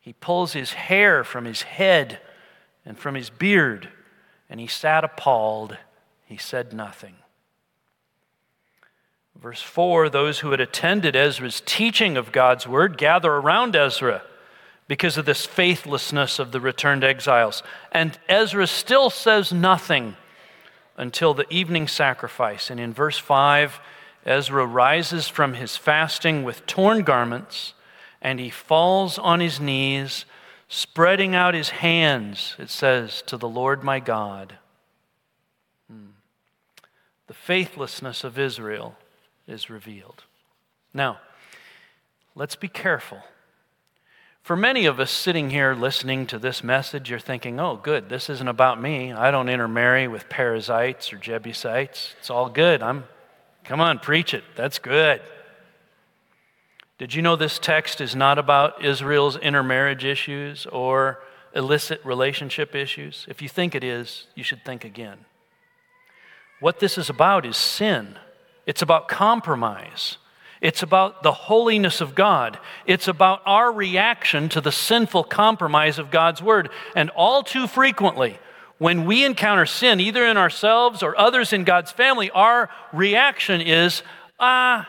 he 0.00 0.14
pulls 0.14 0.54
his 0.54 0.72
hair 0.72 1.24
from 1.24 1.44
his 1.44 1.60
head 1.60 2.20
and 2.86 2.98
from 2.98 3.16
his 3.16 3.28
beard, 3.28 3.90
and 4.48 4.60
he 4.60 4.66
sat 4.66 5.04
appalled. 5.04 5.76
He 6.26 6.36
said 6.36 6.72
nothing. 6.72 7.14
Verse 9.34 9.62
4 9.62 10.08
those 10.08 10.40
who 10.40 10.50
had 10.50 10.60
attended 10.60 11.16
Ezra's 11.16 11.62
teaching 11.64 12.16
of 12.16 12.32
God's 12.32 12.66
word 12.66 12.98
gather 12.98 13.32
around 13.32 13.74
Ezra 13.74 14.22
because 14.88 15.16
of 15.16 15.24
this 15.24 15.44
faithlessness 15.44 16.38
of 16.38 16.52
the 16.52 16.60
returned 16.60 17.02
exiles. 17.02 17.62
And 17.90 18.18
Ezra 18.28 18.66
still 18.66 19.10
says 19.10 19.52
nothing 19.52 20.16
until 20.96 21.34
the 21.34 21.52
evening 21.52 21.88
sacrifice. 21.88 22.70
And 22.70 22.78
in 22.78 22.92
verse 22.92 23.18
5, 23.18 23.80
Ezra 24.24 24.66
rises 24.66 25.28
from 25.28 25.54
his 25.54 25.76
fasting 25.76 26.44
with 26.44 26.66
torn 26.66 27.02
garments 27.02 27.74
and 28.22 28.40
he 28.40 28.50
falls 28.50 29.18
on 29.18 29.40
his 29.40 29.60
knees, 29.60 30.24
spreading 30.68 31.34
out 31.34 31.54
his 31.54 31.68
hands, 31.68 32.56
it 32.58 32.70
says, 32.70 33.22
to 33.22 33.36
the 33.36 33.48
Lord 33.48 33.84
my 33.84 34.00
God. 34.00 34.58
Hmm. 35.88 36.15
The 37.26 37.34
faithlessness 37.34 38.24
of 38.24 38.38
Israel 38.38 38.96
is 39.46 39.70
revealed. 39.70 40.24
Now, 40.94 41.18
let's 42.34 42.56
be 42.56 42.68
careful 42.68 43.22
for 44.46 44.54
many 44.54 44.86
of 44.86 45.00
us 45.00 45.10
sitting 45.10 45.50
here 45.50 45.74
listening 45.74 46.24
to 46.28 46.38
this 46.38 46.62
message, 46.62 47.10
you're 47.10 47.18
thinking, 47.18 47.58
oh, 47.58 47.80
good, 47.82 48.08
this 48.08 48.30
isn't 48.30 48.46
about 48.46 48.80
me. 48.80 49.12
I 49.12 49.32
don't 49.32 49.48
intermarry 49.48 50.06
with 50.06 50.28
Perizzites 50.28 51.12
or 51.12 51.16
Jebusites. 51.16 52.14
It's 52.20 52.30
all 52.30 52.48
good. 52.48 52.80
I'm, 52.80 53.06
come 53.64 53.80
on, 53.80 53.98
preach 53.98 54.34
it. 54.34 54.44
That's 54.54 54.78
good. 54.78 55.20
Did 56.96 57.12
you 57.12 57.22
know 57.22 57.34
this 57.34 57.58
text 57.58 58.00
is 58.00 58.14
not 58.14 58.38
about 58.38 58.84
Israel's 58.84 59.36
intermarriage 59.36 60.04
issues 60.04 60.64
or 60.66 61.18
illicit 61.52 62.00
relationship 62.04 62.76
issues? 62.76 63.26
If 63.28 63.42
you 63.42 63.48
think 63.48 63.74
it 63.74 63.82
is, 63.82 64.28
you 64.36 64.44
should 64.44 64.64
think 64.64 64.84
again. 64.84 65.24
What 66.60 66.80
this 66.80 66.98
is 66.98 67.10
about 67.10 67.44
is 67.44 67.56
sin, 67.56 68.18
it's 68.66 68.82
about 68.82 69.08
compromise. 69.08 70.18
It's 70.62 70.82
about 70.82 71.22
the 71.22 71.32
holiness 71.32 72.00
of 72.00 72.14
God. 72.14 72.58
It's 72.86 73.08
about 73.08 73.42
our 73.44 73.70
reaction 73.70 74.48
to 74.48 74.60
the 74.62 74.72
sinful 74.72 75.24
compromise 75.24 75.98
of 75.98 76.10
God's 76.10 76.40
word. 76.40 76.70
And 76.94 77.10
all 77.10 77.42
too 77.42 77.66
frequently, 77.66 78.38
when 78.78 79.04
we 79.04 79.24
encounter 79.24 79.66
sin, 79.66 80.00
either 80.00 80.24
in 80.26 80.38
ourselves 80.38 81.02
or 81.02 81.18
others 81.18 81.52
in 81.52 81.64
God's 81.64 81.92
family, 81.92 82.30
our 82.30 82.70
reaction 82.92 83.60
is, 83.60 84.02
ah, 84.40 84.88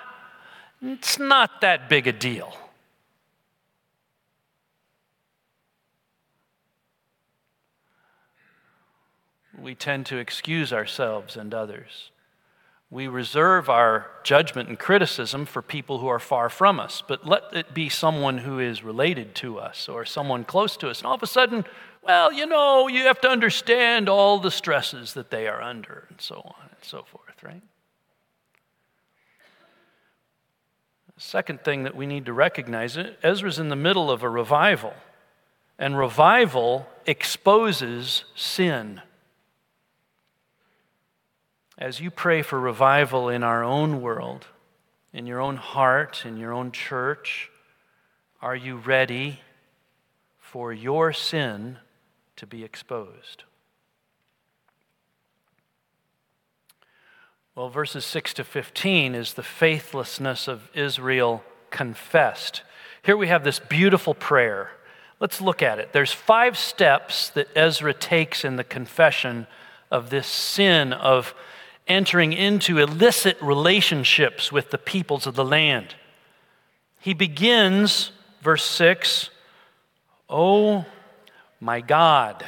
it's 0.82 1.20
not 1.20 1.62
that 1.62 1.90
big 1.90 2.08
a 2.08 2.14
deal. 2.14 2.58
We 9.58 9.76
tend 9.76 10.06
to 10.08 10.18
excuse 10.18 10.72
ourselves 10.72 11.36
and 11.36 11.54
others. 11.54 12.12
We 12.90 13.08
reserve 13.08 13.70
our 13.70 14.08
judgment 14.24 14.70
and 14.70 14.80
criticism 14.80 15.46
for 15.46 15.62
people 15.62 16.00
who 16.00 16.08
are 16.08 16.20
far 16.20 16.48
from 16.50 16.80
us, 16.80 17.04
but 17.06 17.28
let 17.28 17.44
it 17.54 17.74
be 17.74 17.90
someone 17.90 18.38
who 18.38 18.60
is 18.60 18.84
related 18.84 19.36
to 19.36 19.60
us 19.60 19.90
or 19.90 20.06
someone 20.06 20.46
close 20.46 20.78
to 20.78 20.90
us. 20.90 21.00
And 21.00 21.08
all 21.08 21.16
of 21.16 21.24
a 21.24 21.28
sudden, 21.28 21.66
well, 22.02 22.32
you 22.32 22.46
know, 22.46 22.88
you 22.88 23.04
have 23.04 23.20
to 23.22 23.30
understand 23.30 24.08
all 24.08 24.40
the 24.40 24.52
stresses 24.52 25.14
that 25.16 25.32
they 25.32 25.48
are 25.48 25.62
under 25.62 26.06
and 26.10 26.22
so 26.22 26.36
on 26.36 26.70
and 26.70 26.80
so 26.82 27.04
forth, 27.04 27.44
right? 27.44 27.62
The 31.16 31.22
second 31.22 31.64
thing 31.64 31.84
that 31.84 31.96
we 31.96 32.06
need 32.06 32.28
to 32.28 32.34
recognize 32.34 32.98
Ezra's 33.24 33.60
in 33.60 33.68
the 33.68 33.76
middle 33.76 34.10
of 34.10 34.24
a 34.24 34.30
revival, 34.30 34.94
and 35.78 35.98
revival 35.98 36.88
exposes 37.06 38.24
sin. 38.36 39.02
As 41.78 42.00
you 42.00 42.10
pray 42.10 42.42
for 42.42 42.60
revival 42.60 43.30
in 43.30 43.44
our 43.44 43.64
own 43.64 44.02
world, 44.02 44.48
in 45.14 45.28
your 45.28 45.40
own 45.40 45.58
heart, 45.58 46.24
in 46.26 46.38
your 46.38 46.52
own 46.52 46.72
church, 46.72 47.52
are 48.42 48.56
you 48.56 48.78
ready 48.78 49.42
for 50.40 50.74
your 50.74 51.14
sin 51.14 51.78
to 52.36 52.48
be 52.48 52.64
exposed? 52.64 53.44
Well, 57.54 57.70
verses 57.70 58.06
6 58.06 58.34
to 58.36 58.44
15 58.44 59.14
is 59.14 59.34
the 59.34 59.44
faithlessness 59.44 60.48
of 60.48 60.70
Israel 60.74 61.44
confessed. 61.70 62.64
Here 63.04 63.18
we 63.18 63.28
have 63.28 63.44
this 63.44 63.60
beautiful 63.60 64.16
prayer. 64.16 64.72
Let's 65.20 65.42
look 65.42 65.62
at 65.62 65.78
it. 65.78 65.94
There's 65.94 66.12
five 66.12 66.58
steps 66.58 67.30
that 67.30 67.50
Ezra 67.56 67.94
takes 67.94 68.44
in 68.44 68.56
the 68.56 68.64
confession 68.64 69.46
of 69.92 70.10
this 70.10 70.28
sin 70.28 70.92
of 70.92 71.36
entering 71.88 72.34
into 72.34 72.77
illicit 72.79 73.38
relationships 73.41 74.51
with 74.51 74.72
the 74.72 74.77
peoples 74.77 75.27
of 75.27 75.36
the 75.36 75.46
land. 75.46 75.96
He 77.00 77.13
begins, 77.13 78.12
verse 78.41 78.63
6, 78.65 79.29
Oh 80.29 80.86
my 81.60 81.82
God. 81.82 82.46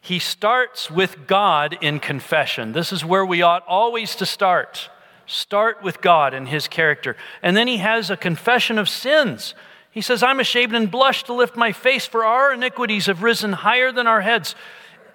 He 0.00 0.18
starts 0.18 0.90
with 0.90 1.26
God 1.26 1.78
in 1.80 1.98
confession. 1.98 2.72
This 2.72 2.92
is 2.92 3.04
where 3.04 3.24
we 3.24 3.40
ought 3.40 3.66
always 3.66 4.16
to 4.16 4.26
start. 4.26 4.90
Start 5.26 5.82
with 5.82 6.02
God 6.02 6.34
and 6.34 6.48
His 6.48 6.68
character. 6.68 7.16
And 7.42 7.56
then 7.56 7.68
he 7.68 7.78
has 7.78 8.10
a 8.10 8.16
confession 8.16 8.78
of 8.78 8.88
sins. 8.88 9.54
He 9.90 10.00
says, 10.00 10.22
I'm 10.22 10.40
ashamed 10.40 10.74
and 10.74 10.90
blush 10.90 11.24
to 11.24 11.32
lift 11.32 11.56
my 11.56 11.72
face, 11.72 12.06
for 12.06 12.24
our 12.24 12.52
iniquities 12.52 13.06
have 13.06 13.22
risen 13.22 13.52
higher 13.52 13.92
than 13.92 14.06
our 14.06 14.20
heads. 14.20 14.54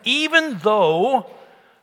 Even 0.03 0.57
though 0.59 1.29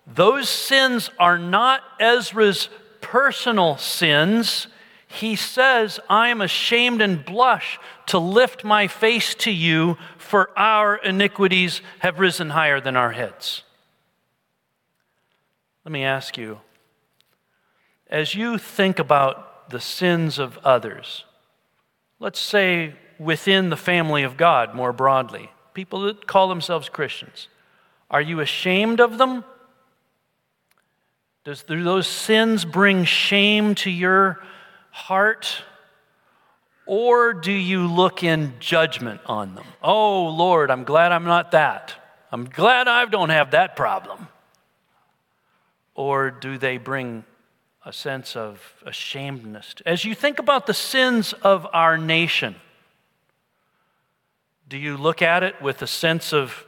those 0.06 0.48
sins 0.48 1.10
are 1.18 1.38
not 1.38 1.82
Ezra's 1.98 2.68
personal 3.00 3.76
sins, 3.76 4.68
he 5.08 5.36
says, 5.36 6.00
I 6.08 6.28
am 6.28 6.40
ashamed 6.40 7.00
and 7.00 7.24
blush 7.24 7.78
to 8.06 8.18
lift 8.18 8.64
my 8.64 8.86
face 8.86 9.34
to 9.36 9.50
you, 9.50 9.96
for 10.18 10.50
our 10.58 10.96
iniquities 10.96 11.80
have 12.00 12.18
risen 12.18 12.50
higher 12.50 12.80
than 12.80 12.96
our 12.96 13.12
heads. 13.12 13.62
Let 15.84 15.92
me 15.92 16.02
ask 16.02 16.36
you, 16.36 16.60
as 18.08 18.34
you 18.34 18.58
think 18.58 18.98
about 18.98 19.70
the 19.70 19.80
sins 19.80 20.38
of 20.38 20.58
others, 20.58 21.24
let's 22.18 22.40
say 22.40 22.94
within 23.18 23.70
the 23.70 23.76
family 23.76 24.22
of 24.22 24.36
God 24.36 24.74
more 24.74 24.92
broadly, 24.92 25.50
people 25.74 26.00
that 26.02 26.26
call 26.26 26.48
themselves 26.48 26.88
Christians, 26.88 27.48
are 28.10 28.20
you 28.20 28.40
ashamed 28.40 29.00
of 29.00 29.18
them? 29.18 29.44
Does, 31.46 31.62
do 31.62 31.84
those 31.84 32.08
sins 32.08 32.64
bring 32.64 33.04
shame 33.04 33.76
to 33.76 33.88
your 33.88 34.42
heart? 34.90 35.62
Or 36.86 37.34
do 37.34 37.52
you 37.52 37.86
look 37.86 38.24
in 38.24 38.54
judgment 38.58 39.20
on 39.26 39.54
them? 39.54 39.64
Oh, 39.80 40.26
Lord, 40.26 40.72
I'm 40.72 40.82
glad 40.82 41.12
I'm 41.12 41.22
not 41.22 41.52
that. 41.52 41.94
I'm 42.32 42.46
glad 42.46 42.88
I 42.88 43.04
don't 43.04 43.28
have 43.28 43.52
that 43.52 43.76
problem. 43.76 44.26
Or 45.94 46.32
do 46.32 46.58
they 46.58 46.78
bring 46.78 47.22
a 47.84 47.92
sense 47.92 48.34
of 48.34 48.60
ashamedness? 48.84 49.76
As 49.86 50.04
you 50.04 50.16
think 50.16 50.40
about 50.40 50.66
the 50.66 50.74
sins 50.74 51.32
of 51.32 51.64
our 51.72 51.96
nation, 51.96 52.56
do 54.68 54.76
you 54.76 54.96
look 54.96 55.22
at 55.22 55.44
it 55.44 55.62
with 55.62 55.80
a 55.80 55.86
sense 55.86 56.32
of 56.32 56.65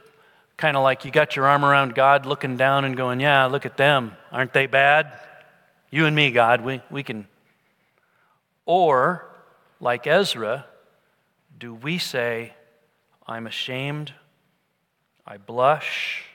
kind 0.59 0.77
of 0.77 0.83
like 0.83 1.05
you 1.05 1.11
got 1.11 1.35
your 1.35 1.47
arm 1.47 1.65
around 1.65 1.95
God 1.95 2.27
looking 2.27 2.55
down 2.55 2.85
and 2.85 2.95
going, 2.95 3.19
Yeah, 3.19 3.45
look 3.47 3.65
at 3.65 3.77
them. 3.77 4.15
Aren't 4.31 4.53
they 4.53 4.67
bad? 4.67 5.11
You 5.89 6.05
and 6.05 6.15
me, 6.15 6.29
God, 6.29 6.61
we, 6.61 6.81
we 6.91 7.01
can 7.01 7.27
or, 8.69 9.25
like 9.79 10.05
Ezra, 10.05 10.67
do 11.57 11.73
we 11.73 11.97
say, 11.97 12.53
I'm 13.25 13.47
ashamed, 13.47 14.13
I 15.25 15.37
blush 15.37 16.25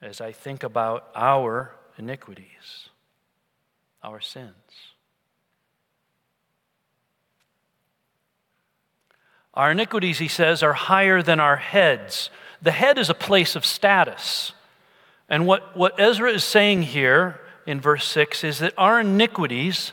as 0.00 0.22
I 0.22 0.32
think 0.32 0.62
about 0.62 1.10
our 1.14 1.74
iniquities, 1.98 2.88
our 4.02 4.22
sins? 4.22 4.54
Our 9.52 9.72
iniquities, 9.72 10.18
he 10.18 10.28
says, 10.28 10.62
are 10.62 10.72
higher 10.72 11.20
than 11.20 11.40
our 11.40 11.56
heads. 11.56 12.30
The 12.62 12.70
head 12.70 12.98
is 12.98 13.10
a 13.10 13.14
place 13.14 13.56
of 13.56 13.64
status. 13.64 14.52
And 15.28 15.46
what, 15.46 15.76
what 15.76 15.98
Ezra 16.00 16.32
is 16.32 16.44
saying 16.44 16.82
here 16.82 17.40
in 17.66 17.80
verse 17.80 18.04
6 18.06 18.44
is 18.44 18.58
that 18.58 18.74
our 18.78 19.00
iniquities 19.00 19.92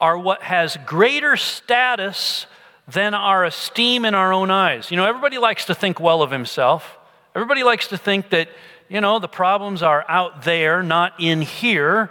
are 0.00 0.18
what 0.18 0.42
has 0.42 0.76
greater 0.86 1.36
status 1.36 2.46
than 2.88 3.14
our 3.14 3.44
esteem 3.44 4.04
in 4.04 4.14
our 4.14 4.32
own 4.32 4.50
eyes. 4.50 4.90
You 4.90 4.96
know, 4.96 5.06
everybody 5.06 5.38
likes 5.38 5.66
to 5.66 5.74
think 5.74 6.00
well 6.00 6.22
of 6.22 6.30
himself. 6.30 6.98
Everybody 7.34 7.62
likes 7.62 7.88
to 7.88 7.98
think 7.98 8.30
that, 8.30 8.48
you 8.88 9.00
know, 9.00 9.18
the 9.18 9.28
problems 9.28 9.82
are 9.82 10.04
out 10.08 10.42
there, 10.42 10.82
not 10.82 11.14
in 11.20 11.42
here. 11.42 12.10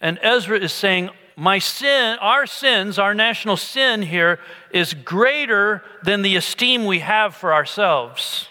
And 0.00 0.18
Ezra 0.22 0.58
is 0.58 0.72
saying, 0.72 1.10
my 1.36 1.60
sin, 1.60 2.18
our 2.20 2.46
sins, 2.46 2.98
our 2.98 3.14
national 3.14 3.56
sin 3.56 4.02
here 4.02 4.40
is 4.72 4.92
greater 4.92 5.82
than 6.02 6.22
the 6.22 6.36
esteem 6.36 6.84
we 6.84 6.98
have 6.98 7.34
for 7.34 7.54
ourselves. 7.54 8.48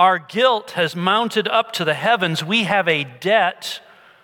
Our 0.00 0.18
guilt 0.18 0.70
has 0.70 0.96
mounted 0.96 1.46
up 1.46 1.72
to 1.72 1.84
the 1.84 1.92
heavens. 1.92 2.42
We 2.42 2.64
have 2.64 2.88
a 2.88 3.04
debt 3.04 3.82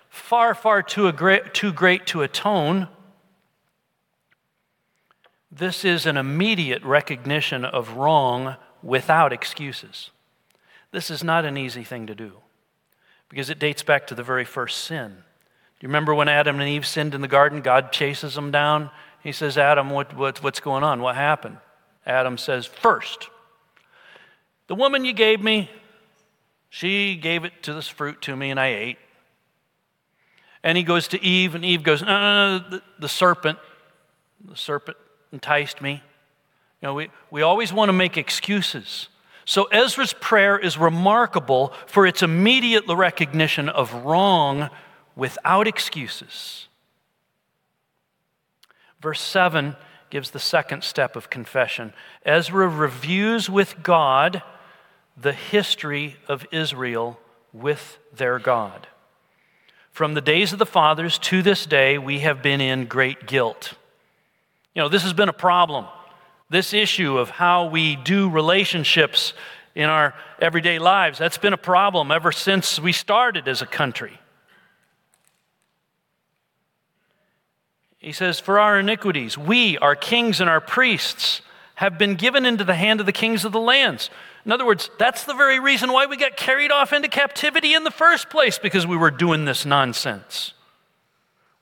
far, 0.09 0.55
far 0.55 0.83
too, 0.83 1.13
great, 1.13 1.53
too 1.53 1.71
great 1.71 2.07
to 2.07 2.23
atone. 2.23 2.89
This 5.53 5.85
is 5.85 6.07
an 6.07 6.17
immediate 6.17 6.83
recognition 6.83 7.63
of 7.63 7.93
wrong 7.99 8.57
without 8.83 9.35
excuses. 9.35 10.13
This 10.93 11.11
is 11.11 11.23
not 11.23 11.45
an 11.45 11.59
easy 11.59 11.85
thing 11.85 12.07
to 12.07 12.15
do 12.15 12.39
because 13.29 13.51
it 13.51 13.59
dates 13.59 13.83
back 13.83 14.07
to 14.07 14.15
the 14.15 14.23
very 14.23 14.47
first 14.47 14.79
sin. 14.79 15.11
Do 15.11 15.85
you 15.85 15.89
remember 15.89 16.15
when 16.15 16.27
Adam 16.31 16.59
and 16.59 16.71
Eve 16.71 16.87
sinned 16.87 17.15
in 17.15 17.21
the 17.21 17.29
garden? 17.29 17.61
God 17.61 17.93
chases 17.93 18.35
them 18.35 18.51
down. 18.51 18.89
He 19.23 19.31
says, 19.31 19.59
Adam, 19.59 19.91
what, 19.91 20.17
what, 20.17 20.43
what's 20.43 20.61
going 20.61 20.85
on? 20.85 21.03
What 21.03 21.17
happened? 21.17 21.59
Adam 22.07 22.39
says, 22.39 22.65
First, 22.65 23.29
the 24.69 24.75
woman 24.75 25.05
you 25.05 25.13
gave 25.13 25.41
me, 25.41 25.71
she 26.69 27.17
gave 27.17 27.45
it 27.45 27.63
to 27.63 27.75
this 27.75 27.89
fruit 27.89 28.21
to 28.23 28.37
me 28.37 28.51
and 28.51 28.59
I 28.59 28.69
ate. 28.69 28.99
And 30.63 30.77
he 30.77 30.83
goes 30.83 31.09
to 31.09 31.23
Eve, 31.23 31.55
and 31.55 31.65
Eve 31.65 31.85
goes, 31.85 32.03
No, 32.03 32.09
no, 32.09 32.59
no, 32.59 32.69
the, 32.71 32.83
the 32.99 33.09
serpent, 33.09 33.59
the 34.45 34.57
serpent 34.57 34.97
enticed 35.33 35.81
me. 35.81 36.03
You 36.83 36.89
know, 36.89 36.95
we, 36.95 37.09
we 37.31 37.43
always 37.43 37.73
want 37.73 37.89
to 37.89 37.93
make 37.93 38.17
excuses. 38.17 39.09
So 39.45 39.65
Ezra's 39.67 40.13
prayer 40.13 40.59
is 40.59 40.77
remarkable 40.77 41.73
for 41.87 42.05
its 42.05 42.23
immediate 42.23 42.85
recognition 42.89 43.69
of 43.69 43.95
wrong 44.05 44.71
without 45.15 45.69
excuses. 45.69 46.67
Verse 49.01 49.21
7 49.21 49.77
gives 50.11 50.31
the 50.31 50.41
second 50.41 50.83
step 50.83 51.15
of 51.15 51.31
confession. 51.31 51.93
Ezra 52.25 52.69
reviews 52.69 53.49
with 53.49 53.83
God 53.85 54.43
the 55.17 55.33
history 55.33 56.17
of 56.29 56.47
Israel 56.53 57.19
with 57.53 57.99
their 58.15 58.39
God. 58.39 58.87
From 59.91 60.15
the 60.15 60.21
days 60.21 60.53
of 60.53 60.59
the 60.59 60.67
fathers 60.67 61.19
to 61.21 61.43
this 61.43 61.65
day, 61.65 61.97
we 61.97 62.19
have 62.21 62.43
been 62.43 62.61
in 62.61 62.85
great 62.85 63.27
guilt. 63.27 63.75
You 64.75 64.83
know, 64.83 64.89
this 64.91 65.05
has 65.05 65.15
been 65.15 65.31
a 65.31 65.33
problem. 65.33 65.87
This 66.51 66.75
issue 66.75 67.17
of 67.17 67.31
how 67.31 67.69
we 67.69 67.97
do 67.97 68.29
relationships 68.29 69.33
in 69.75 69.85
our 69.85 70.15
everyday 70.41 70.79
lives, 70.79 71.19
that's 71.19 71.39
been 71.39 71.53
a 71.53 71.59
problem 71.59 72.11
ever 72.11 72.31
since 72.31 72.79
we 72.79 72.93
started 72.93 73.49
as 73.49 73.63
a 73.63 73.67
country. 73.67 74.19
He 77.99 78.13
says, 78.13 78.39
For 78.39 78.59
our 78.61 78.79
iniquities, 78.79 79.37
we, 79.37 79.79
our 79.79 79.97
kings 79.97 80.41
and 80.41 80.49
our 80.49 80.61
priests, 80.61 81.43
have 81.77 81.99
been 81.99 82.15
given 82.15 82.47
into 82.47 82.65
the 82.65 82.75
hand 82.75 83.01
of 83.01 83.07
the 83.07 83.13
kings 83.13 83.45
of 83.45 83.53
the 83.53 83.61
lands. 83.61 84.11
In 84.47 84.53
other 84.53 84.65
words, 84.65 84.91
that's 84.97 85.25
the 85.25 85.35
very 85.35 85.59
reason 85.59 85.93
why 85.93 86.07
we 86.07 86.17
got 86.17 86.37
carried 86.37 86.71
off 86.71 86.93
into 86.93 87.09
captivity 87.09 87.75
in 87.75 87.83
the 87.83 87.91
first 87.91 88.31
place, 88.31 88.61
because 88.61 88.87
we 88.87 88.97
were 88.97 89.11
doing 89.11 89.45
this 89.45 89.67
nonsense. 89.67 90.53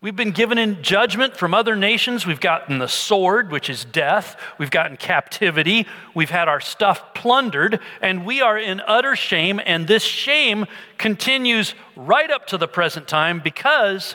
We've 0.03 0.15
been 0.15 0.33
given 0.33 0.59
in 0.59 0.83
judgment 0.83 1.35
from 1.35 1.55
other 1.55 1.77
nations. 1.77 2.27
We've 2.27 2.39
gotten 2.39 2.79
the 2.79 2.89
sword, 2.89 3.51
which 3.51 3.71
is 3.71 3.87
death. 3.87 4.39
We've 4.59 4.71
gotten 4.71 4.99
captivity. 4.99 5.87
We've 6.15 6.29
had 6.29 6.47
our 6.47 6.61
stuff 6.61 7.15
plundered, 7.15 7.81
and 8.03 8.27
we 8.27 8.43
are 8.43 8.59
in 8.59 8.83
utter 8.87 9.17
shame. 9.17 9.63
And 9.65 9.89
this 9.89 10.03
shame 10.03 10.67
continues 10.99 11.75
right 11.97 12.31
up 12.31 12.47
to 12.49 12.59
the 12.59 12.69
present 12.69 13.09
time 13.09 13.41
because 13.43 14.15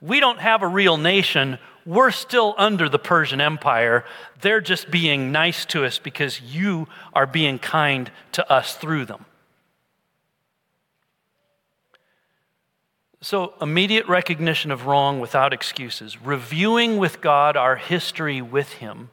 we 0.00 0.18
don't 0.18 0.40
have 0.40 0.62
a 0.62 0.66
real 0.66 0.96
nation 0.96 1.60
we're 1.90 2.12
still 2.12 2.54
under 2.56 2.88
the 2.88 3.00
Persian 3.00 3.40
Empire. 3.40 4.04
They're 4.40 4.60
just 4.60 4.92
being 4.92 5.32
nice 5.32 5.64
to 5.66 5.84
us 5.84 5.98
because 5.98 6.40
you 6.40 6.86
are 7.12 7.26
being 7.26 7.58
kind 7.58 8.12
to 8.32 8.48
us 8.48 8.76
through 8.76 9.06
them. 9.06 9.24
So, 13.20 13.54
immediate 13.60 14.06
recognition 14.06 14.70
of 14.70 14.86
wrong 14.86 15.18
without 15.18 15.52
excuses, 15.52 16.22
reviewing 16.22 16.96
with 16.96 17.20
God 17.20 17.56
our 17.56 17.74
history 17.74 18.40
with 18.40 18.74
Him. 18.74 19.10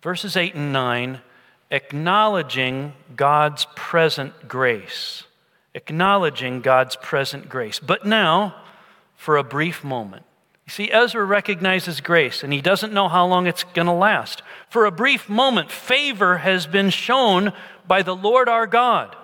Verses 0.00 0.36
8 0.36 0.54
and 0.54 0.72
9, 0.72 1.20
acknowledging 1.72 2.92
God's 3.16 3.66
present 3.74 4.46
grace. 4.46 5.24
Acknowledging 5.74 6.60
God's 6.60 6.94
present 6.94 7.48
grace. 7.48 7.80
But 7.80 8.06
now, 8.06 8.54
for 9.16 9.36
a 9.36 9.44
brief 9.44 9.82
moment. 9.82 10.24
You 10.70 10.84
see, 10.86 10.92
Ezra 10.92 11.24
recognizes 11.24 12.00
grace, 12.00 12.44
and 12.44 12.52
he 12.52 12.60
doesn't 12.60 12.92
know 12.92 13.08
how 13.08 13.26
long 13.26 13.48
it's 13.48 13.64
going 13.64 13.88
to 13.88 13.92
last. 13.92 14.44
For 14.68 14.84
a 14.84 14.92
brief 14.92 15.28
moment, 15.28 15.68
favor 15.68 16.38
has 16.38 16.68
been 16.68 16.90
shown 16.90 17.52
by 17.88 18.02
the 18.02 18.14
Lord 18.14 18.48
our 18.48 18.68
God. 18.68 19.16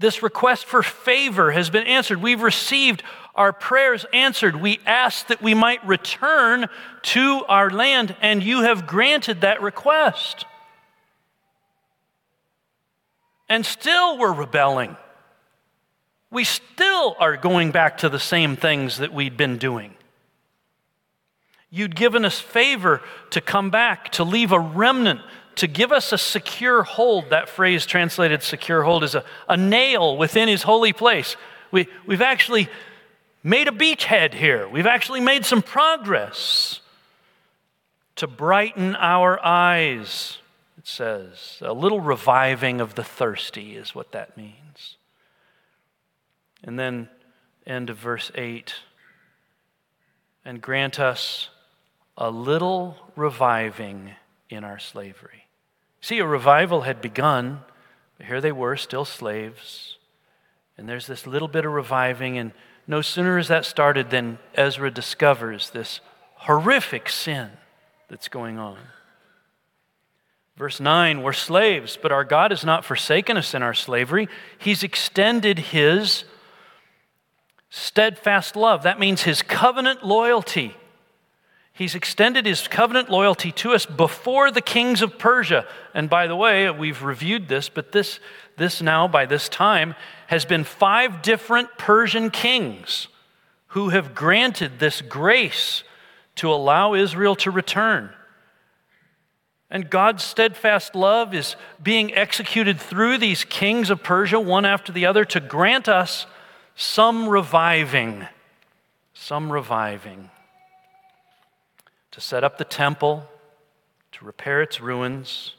This 0.00 0.20
request 0.20 0.64
for 0.64 0.82
favor 0.82 1.52
has 1.52 1.70
been 1.70 1.86
answered. 1.86 2.20
We've 2.20 2.42
received 2.42 3.04
our 3.36 3.52
prayers 3.52 4.04
answered. 4.12 4.56
We 4.56 4.80
asked 4.86 5.28
that 5.28 5.40
we 5.40 5.54
might 5.54 5.86
return 5.86 6.66
to 7.02 7.44
our 7.46 7.70
land, 7.70 8.16
and 8.20 8.42
you 8.42 8.62
have 8.62 8.88
granted 8.88 9.42
that 9.42 9.62
request. 9.62 10.46
And 13.48 13.64
still 13.64 14.18
we're 14.18 14.34
rebelling. 14.34 14.96
We 16.32 16.42
still 16.42 17.14
are 17.20 17.36
going 17.36 17.70
back 17.70 17.98
to 17.98 18.08
the 18.08 18.18
same 18.18 18.56
things 18.56 18.96
that 18.96 19.12
we'd 19.12 19.36
been 19.36 19.58
doing. 19.58 19.94
You'd 21.70 21.94
given 21.94 22.24
us 22.24 22.40
favor 22.40 23.02
to 23.30 23.40
come 23.40 23.70
back, 23.70 24.10
to 24.12 24.24
leave 24.24 24.50
a 24.50 24.58
remnant 24.58 25.20
to 25.56 25.66
give 25.66 25.92
us 25.92 26.12
a 26.12 26.18
secure 26.18 26.82
hold. 26.82 27.30
That 27.30 27.48
phrase 27.48 27.86
translated 27.86 28.42
secure 28.42 28.82
hold 28.82 29.04
is 29.04 29.14
a, 29.14 29.24
a 29.48 29.56
nail 29.56 30.16
within 30.16 30.48
his 30.48 30.62
holy 30.62 30.92
place. 30.92 31.36
We, 31.70 31.88
we've 32.06 32.22
actually 32.22 32.68
made 33.42 33.68
a 33.68 33.72
beachhead 33.72 34.34
here, 34.34 34.68
we've 34.68 34.86
actually 34.86 35.20
made 35.20 35.44
some 35.44 35.62
progress 35.62 36.80
to 38.16 38.26
brighten 38.26 38.94
our 38.96 39.44
eyes, 39.44 40.38
it 40.78 40.86
says. 40.86 41.58
A 41.60 41.72
little 41.72 42.00
reviving 42.00 42.80
of 42.80 42.94
the 42.94 43.02
thirsty 43.02 43.76
is 43.76 43.94
what 43.94 44.12
that 44.12 44.36
means. 44.36 44.61
And 46.62 46.78
then, 46.78 47.08
end 47.66 47.90
of 47.90 47.96
verse 47.96 48.30
8 48.34 48.74
and 50.44 50.60
grant 50.60 50.98
us 50.98 51.48
a 52.16 52.30
little 52.30 52.96
reviving 53.16 54.12
in 54.50 54.64
our 54.64 54.78
slavery. 54.78 55.46
See, 56.00 56.18
a 56.18 56.26
revival 56.26 56.82
had 56.82 57.00
begun, 57.00 57.60
but 58.18 58.26
here 58.26 58.40
they 58.40 58.52
were, 58.52 58.76
still 58.76 59.04
slaves. 59.04 59.98
And 60.76 60.88
there's 60.88 61.06
this 61.06 61.26
little 61.26 61.48
bit 61.48 61.64
of 61.64 61.72
reviving, 61.72 62.38
and 62.38 62.52
no 62.86 63.02
sooner 63.02 63.38
is 63.38 63.48
that 63.48 63.64
started 63.64 64.10
than 64.10 64.38
Ezra 64.54 64.90
discovers 64.90 65.70
this 65.70 66.00
horrific 66.34 67.08
sin 67.08 67.50
that's 68.08 68.28
going 68.28 68.58
on. 68.58 68.78
Verse 70.56 70.80
9, 70.80 71.22
we're 71.22 71.32
slaves, 71.32 71.98
but 72.00 72.12
our 72.12 72.24
God 72.24 72.50
has 72.50 72.64
not 72.64 72.84
forsaken 72.84 73.36
us 73.36 73.54
in 73.54 73.62
our 73.62 73.74
slavery. 73.74 74.28
He's 74.58 74.82
extended 74.82 75.58
His 75.58 76.24
steadfast 77.72 78.54
love. 78.54 78.84
That 78.84 79.00
means 79.00 79.22
His 79.22 79.42
covenant 79.42 80.04
loyalty 80.04 80.76
He's 81.74 81.94
extended 81.94 82.44
his 82.44 82.68
covenant 82.68 83.08
loyalty 83.08 83.50
to 83.52 83.72
us 83.72 83.86
before 83.86 84.50
the 84.50 84.60
kings 84.60 85.00
of 85.00 85.18
Persia. 85.18 85.66
And 85.94 86.10
by 86.10 86.26
the 86.26 86.36
way, 86.36 86.70
we've 86.70 87.02
reviewed 87.02 87.48
this, 87.48 87.68
but 87.70 87.92
this, 87.92 88.20
this 88.58 88.82
now, 88.82 89.08
by 89.08 89.24
this 89.24 89.48
time, 89.48 89.94
has 90.26 90.44
been 90.44 90.64
five 90.64 91.22
different 91.22 91.70
Persian 91.78 92.30
kings 92.30 93.08
who 93.68 93.88
have 93.88 94.14
granted 94.14 94.78
this 94.78 95.00
grace 95.00 95.82
to 96.36 96.52
allow 96.52 96.92
Israel 96.92 97.34
to 97.36 97.50
return. 97.50 98.10
And 99.70 99.88
God's 99.88 100.22
steadfast 100.22 100.94
love 100.94 101.32
is 101.32 101.56
being 101.82 102.14
executed 102.14 102.78
through 102.78 103.16
these 103.16 103.44
kings 103.44 103.88
of 103.88 104.02
Persia, 104.02 104.38
one 104.38 104.66
after 104.66 104.92
the 104.92 105.06
other, 105.06 105.24
to 105.24 105.40
grant 105.40 105.88
us 105.88 106.26
some 106.76 107.28
reviving. 107.28 108.26
Some 109.14 109.52
reviving 109.52 110.30
to 112.12 112.20
set 112.20 112.44
up 112.44 112.58
the 112.58 112.64
temple, 112.64 113.24
to 114.12 114.24
repair 114.24 114.62
its 114.62 114.80
ruins, 114.80 115.54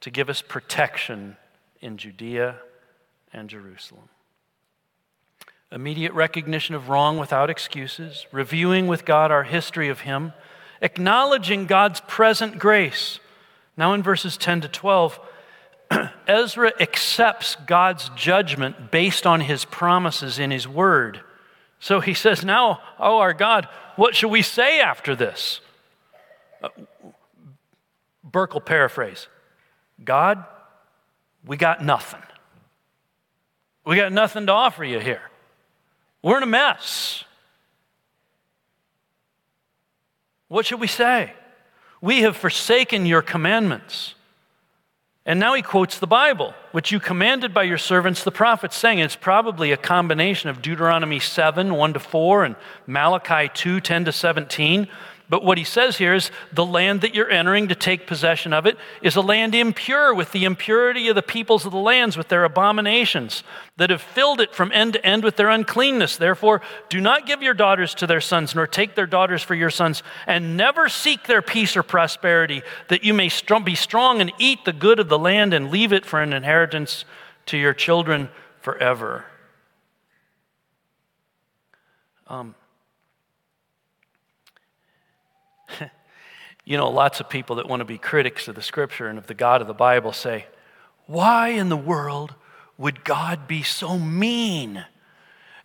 to 0.00 0.10
give 0.10 0.30
us 0.30 0.40
protection 0.40 1.36
in 1.80 1.98
Judea 1.98 2.56
and 3.32 3.50
Jerusalem. 3.50 4.08
Immediate 5.70 6.12
recognition 6.12 6.76
of 6.76 6.88
wrong 6.88 7.18
without 7.18 7.50
excuses, 7.50 8.26
reviewing 8.30 8.86
with 8.86 9.04
God 9.04 9.32
our 9.32 9.42
history 9.42 9.88
of 9.88 10.00
Him, 10.00 10.32
acknowledging 10.80 11.66
God's 11.66 12.00
present 12.02 12.58
grace. 12.58 13.18
Now, 13.76 13.92
in 13.92 14.02
verses 14.02 14.36
10 14.36 14.60
to 14.60 14.68
12, 14.68 15.18
Ezra 16.26 16.72
accepts 16.80 17.56
God's 17.66 18.10
judgment 18.16 18.90
based 18.90 19.26
on 19.26 19.40
his 19.40 19.64
promises 19.64 20.38
in 20.38 20.50
his 20.50 20.66
word. 20.66 21.20
So 21.78 22.00
he 22.00 22.14
says, 22.14 22.44
Now, 22.44 22.80
oh 22.98 23.18
our 23.18 23.34
God, 23.34 23.68
what 23.96 24.14
shall 24.14 24.30
we 24.30 24.42
say 24.42 24.80
after 24.80 25.14
this? 25.14 25.60
Uh, 26.62 26.68
Burke 28.22 28.54
will 28.54 28.60
paraphrase 28.60 29.28
God, 30.02 30.44
we 31.44 31.56
got 31.56 31.84
nothing. 31.84 32.22
We 33.84 33.96
got 33.96 34.12
nothing 34.12 34.46
to 34.46 34.52
offer 34.52 34.82
you 34.82 34.98
here. 34.98 35.20
We're 36.22 36.38
in 36.38 36.42
a 36.42 36.46
mess. 36.46 37.24
What 40.48 40.64
should 40.64 40.80
we 40.80 40.86
say? 40.86 41.32
We 42.00 42.22
have 42.22 42.36
forsaken 42.36 43.04
your 43.06 43.22
commandments. 43.22 44.14
And 45.26 45.40
now 45.40 45.54
he 45.54 45.62
quotes 45.62 45.98
the 45.98 46.06
Bible, 46.06 46.52
which 46.72 46.92
you 46.92 47.00
commanded 47.00 47.54
by 47.54 47.62
your 47.62 47.78
servants 47.78 48.22
the 48.22 48.30
prophets, 48.30 48.76
saying 48.76 48.98
it's 48.98 49.16
probably 49.16 49.72
a 49.72 49.76
combination 49.78 50.50
of 50.50 50.60
Deuteronomy 50.60 51.18
7, 51.18 51.74
1 51.74 51.92
to 51.94 51.98
4, 52.00 52.44
and 52.44 52.56
Malachi 52.86 53.50
2, 53.54 53.80
10 53.80 54.04
to 54.04 54.12
17. 54.12 54.86
But 55.34 55.42
what 55.42 55.58
he 55.58 55.64
says 55.64 55.98
here 55.98 56.14
is 56.14 56.30
the 56.52 56.64
land 56.64 57.00
that 57.00 57.12
you're 57.12 57.28
entering 57.28 57.66
to 57.66 57.74
take 57.74 58.06
possession 58.06 58.52
of 58.52 58.66
it 58.66 58.78
is 59.02 59.16
a 59.16 59.20
land 59.20 59.52
impure 59.52 60.14
with 60.14 60.30
the 60.30 60.44
impurity 60.44 61.08
of 61.08 61.16
the 61.16 61.22
peoples 61.22 61.66
of 61.66 61.72
the 61.72 61.78
lands, 61.78 62.16
with 62.16 62.28
their 62.28 62.44
abominations, 62.44 63.42
that 63.76 63.90
have 63.90 64.00
filled 64.00 64.40
it 64.40 64.54
from 64.54 64.70
end 64.70 64.92
to 64.92 65.04
end 65.04 65.24
with 65.24 65.34
their 65.34 65.48
uncleanness. 65.48 66.16
Therefore, 66.16 66.60
do 66.88 67.00
not 67.00 67.26
give 67.26 67.42
your 67.42 67.52
daughters 67.52 67.96
to 67.96 68.06
their 68.06 68.20
sons, 68.20 68.54
nor 68.54 68.68
take 68.68 68.94
their 68.94 69.08
daughters 69.08 69.42
for 69.42 69.56
your 69.56 69.70
sons, 69.70 70.04
and 70.28 70.56
never 70.56 70.88
seek 70.88 71.26
their 71.26 71.42
peace 71.42 71.76
or 71.76 71.82
prosperity, 71.82 72.62
that 72.86 73.02
you 73.02 73.12
may 73.12 73.28
be 73.64 73.74
strong 73.74 74.20
and 74.20 74.32
eat 74.38 74.64
the 74.64 74.72
good 74.72 75.00
of 75.00 75.08
the 75.08 75.18
land 75.18 75.52
and 75.52 75.68
leave 75.68 75.92
it 75.92 76.06
for 76.06 76.22
an 76.22 76.32
inheritance 76.32 77.04
to 77.46 77.58
your 77.58 77.74
children 77.74 78.28
forever. 78.60 79.24
Um, 82.28 82.54
You 86.64 86.78
know, 86.78 86.88
lots 86.88 87.20
of 87.20 87.28
people 87.28 87.56
that 87.56 87.68
want 87.68 87.80
to 87.80 87.84
be 87.84 87.98
critics 87.98 88.48
of 88.48 88.54
the 88.54 88.62
scripture 88.62 89.08
and 89.08 89.18
of 89.18 89.26
the 89.26 89.34
God 89.34 89.60
of 89.60 89.66
the 89.66 89.74
Bible 89.74 90.12
say, 90.12 90.46
Why 91.06 91.48
in 91.48 91.68
the 91.68 91.76
world 91.76 92.34
would 92.78 93.04
God 93.04 93.46
be 93.46 93.62
so 93.62 93.98
mean 93.98 94.84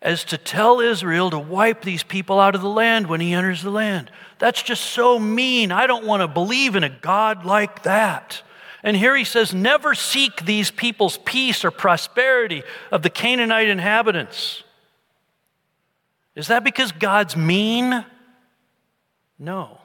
as 0.02 0.24
to 0.26 0.38
tell 0.38 0.82
Israel 0.82 1.30
to 1.30 1.40
wipe 1.40 1.84
these 1.84 2.04
people 2.04 2.40
out 2.40 2.54
of 2.54 2.62
the 2.62 2.70
land 2.70 3.08
when 3.08 3.22
he 3.22 3.34
enters 3.34 3.64
the 3.64 3.70
land? 3.70 4.12
That's 4.40 4.62
just 4.62 4.84
so 4.84 5.18
mean. 5.18 5.72
I 5.72 5.88
don't 5.88 6.06
want 6.06 6.22
to 6.22 6.28
believe 6.28 6.76
in 6.76 6.84
a 6.84 6.90
God 6.90 7.46
like 7.46 7.84
that. 7.84 8.42
And 8.84 8.96
here 8.96 9.16
he 9.16 9.24
says, 9.24 9.54
Never 9.54 9.96
seek 9.96 10.46
these 10.46 10.70
people's 10.70 11.18
peace 11.20 11.64
or 11.64 11.72
prosperity 11.72 12.64
of 12.92 13.04
the 13.04 13.10
Canaanite 13.10 13.70
inhabitants. 13.70 14.64
Is 16.36 16.48
that 16.48 16.66
because 16.66 16.92
God's 16.92 17.38
mean? 17.38 18.04
No. 19.38 19.79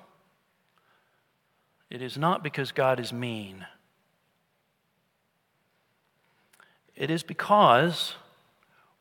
It 1.95 2.03
is 2.03 2.19
not 2.19 2.43
because 2.43 2.73
God 2.73 2.99
is 2.99 3.13
mean. 3.13 3.67
It 6.97 7.09
is 7.09 7.23
because 7.23 8.17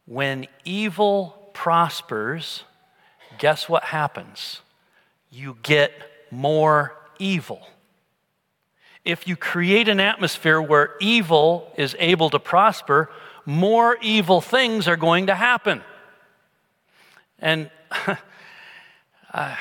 when 0.05 0.45
evil 0.63 1.49
prospers, 1.53 2.65
guess 3.39 3.67
what 3.67 3.85
happens? 3.85 4.61
You 5.31 5.57
get 5.63 5.91
more 6.29 6.95
evil. 7.17 7.65
If 9.03 9.27
you 9.27 9.37
create 9.37 9.87
an 9.87 9.99
atmosphere 9.99 10.61
where 10.61 10.91
evil 11.01 11.71
is 11.75 11.95
able 11.97 12.29
to 12.29 12.37
prosper, 12.37 13.09
more 13.43 13.97
evil 14.03 14.39
things 14.39 14.87
are 14.87 14.97
going 14.97 15.25
to 15.25 15.33
happen. 15.33 15.81
And 17.39 17.71
uh, 19.33 19.55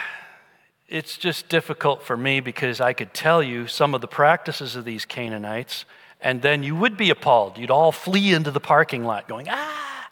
it's 0.93 1.17
just 1.17 1.49
difficult 1.49 2.03
for 2.03 2.19
me 2.19 2.41
because 2.41 2.79
I 2.79 2.93
could 2.93 3.15
tell 3.15 3.43
you 3.43 3.67
some 3.67 3.95
of 3.95 4.03
the 4.03 4.07
practices 4.07 4.77
of 4.77 4.85
these 4.85 5.07
Canaanites, 5.07 5.87
and 6.21 6.43
then 6.43 6.63
you 6.63 6.77
would 6.77 6.99
be 6.99 7.09
appalled. 7.09 7.57
You'd 7.57 7.71
all 7.71 7.93
flee 7.93 8.35
into 8.35 8.51
the 8.51 8.61
parking 8.61 9.03
lot 9.03 9.27
going, 9.27 9.47
ah, 9.49 10.11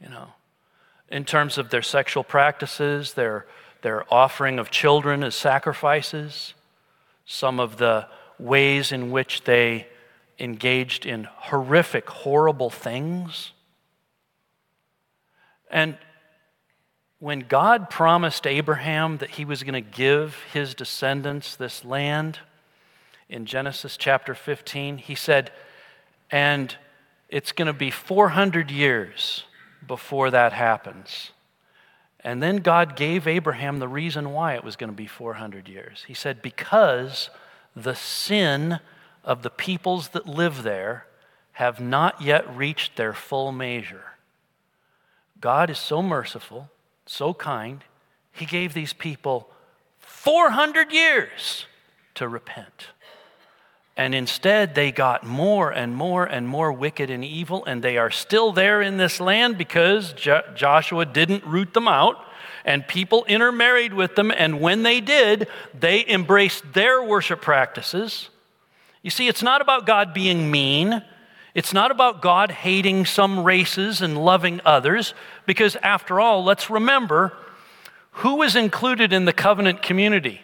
you 0.00 0.08
know. 0.08 0.28
in 1.10 1.24
terms 1.24 1.58
of 1.58 1.70
their 1.70 1.82
sexual 1.82 2.22
practices, 2.22 3.14
their, 3.14 3.46
their 3.82 4.04
offering 4.14 4.60
of 4.60 4.70
children 4.70 5.24
as 5.24 5.34
sacrifices, 5.34 6.54
some 7.26 7.58
of 7.58 7.78
the 7.78 8.06
ways 8.38 8.92
in 8.92 9.10
which 9.10 9.42
they 9.42 9.88
engaged 10.38 11.04
in 11.04 11.24
horrific, 11.24 12.08
horrible 12.08 12.70
things. 12.70 13.50
And 15.68 15.98
when 17.22 17.38
God 17.38 17.88
promised 17.88 18.48
Abraham 18.48 19.18
that 19.18 19.30
he 19.30 19.44
was 19.44 19.62
going 19.62 19.74
to 19.74 19.90
give 19.92 20.38
his 20.52 20.74
descendants 20.74 21.54
this 21.54 21.84
land 21.84 22.40
in 23.28 23.46
Genesis 23.46 23.96
chapter 23.96 24.34
15, 24.34 24.98
he 24.98 25.14
said, 25.14 25.52
and 26.32 26.76
it's 27.28 27.52
going 27.52 27.66
to 27.66 27.72
be 27.72 27.92
400 27.92 28.72
years 28.72 29.44
before 29.86 30.32
that 30.32 30.52
happens. 30.52 31.30
And 32.18 32.42
then 32.42 32.56
God 32.56 32.96
gave 32.96 33.28
Abraham 33.28 33.78
the 33.78 33.86
reason 33.86 34.32
why 34.32 34.54
it 34.56 34.64
was 34.64 34.74
going 34.74 34.90
to 34.90 34.96
be 34.96 35.06
400 35.06 35.68
years. 35.68 36.04
He 36.08 36.14
said, 36.14 36.42
Because 36.42 37.30
the 37.76 37.94
sin 37.94 38.80
of 39.22 39.42
the 39.42 39.50
peoples 39.50 40.08
that 40.08 40.26
live 40.26 40.64
there 40.64 41.06
have 41.52 41.78
not 41.78 42.20
yet 42.20 42.52
reached 42.56 42.96
their 42.96 43.12
full 43.12 43.52
measure. 43.52 44.14
God 45.40 45.70
is 45.70 45.78
so 45.78 46.02
merciful 46.02 46.68
so 47.06 47.34
kind, 47.34 47.84
he 48.32 48.46
gave 48.46 48.74
these 48.74 48.92
people 48.92 49.48
400 49.98 50.92
years 50.92 51.66
to 52.14 52.28
repent. 52.28 52.88
And 53.96 54.14
instead, 54.14 54.74
they 54.74 54.90
got 54.90 55.24
more 55.24 55.70
and 55.70 55.94
more 55.94 56.24
and 56.24 56.48
more 56.48 56.72
wicked 56.72 57.10
and 57.10 57.24
evil, 57.24 57.64
and 57.66 57.82
they 57.82 57.98
are 57.98 58.10
still 58.10 58.52
there 58.52 58.80
in 58.80 58.96
this 58.96 59.20
land 59.20 59.58
because 59.58 60.14
Jo- 60.14 60.42
Joshua 60.54 61.04
didn't 61.04 61.44
root 61.44 61.74
them 61.74 61.86
out, 61.86 62.16
and 62.64 62.86
people 62.88 63.24
intermarried 63.26 63.92
with 63.92 64.14
them. 64.14 64.30
And 64.30 64.60
when 64.60 64.82
they 64.82 65.00
did, 65.00 65.46
they 65.78 66.06
embraced 66.08 66.72
their 66.72 67.02
worship 67.02 67.42
practices. 67.42 68.30
You 69.02 69.10
see, 69.10 69.28
it's 69.28 69.42
not 69.42 69.60
about 69.60 69.84
God 69.84 70.14
being 70.14 70.50
mean, 70.50 71.02
it's 71.54 71.72
not 71.72 71.90
about 71.90 72.22
God 72.22 72.50
hating 72.50 73.04
some 73.04 73.44
races 73.44 74.00
and 74.00 74.24
loving 74.24 74.60
others, 74.64 75.14
because 75.46 75.76
after 75.76 76.18
all, 76.18 76.42
let's 76.44 76.70
remember 76.70 77.32
who 78.16 78.36
was 78.36 78.56
included 78.56 79.12
in 79.12 79.24
the 79.24 79.32
covenant 79.32 79.82
community? 79.82 80.42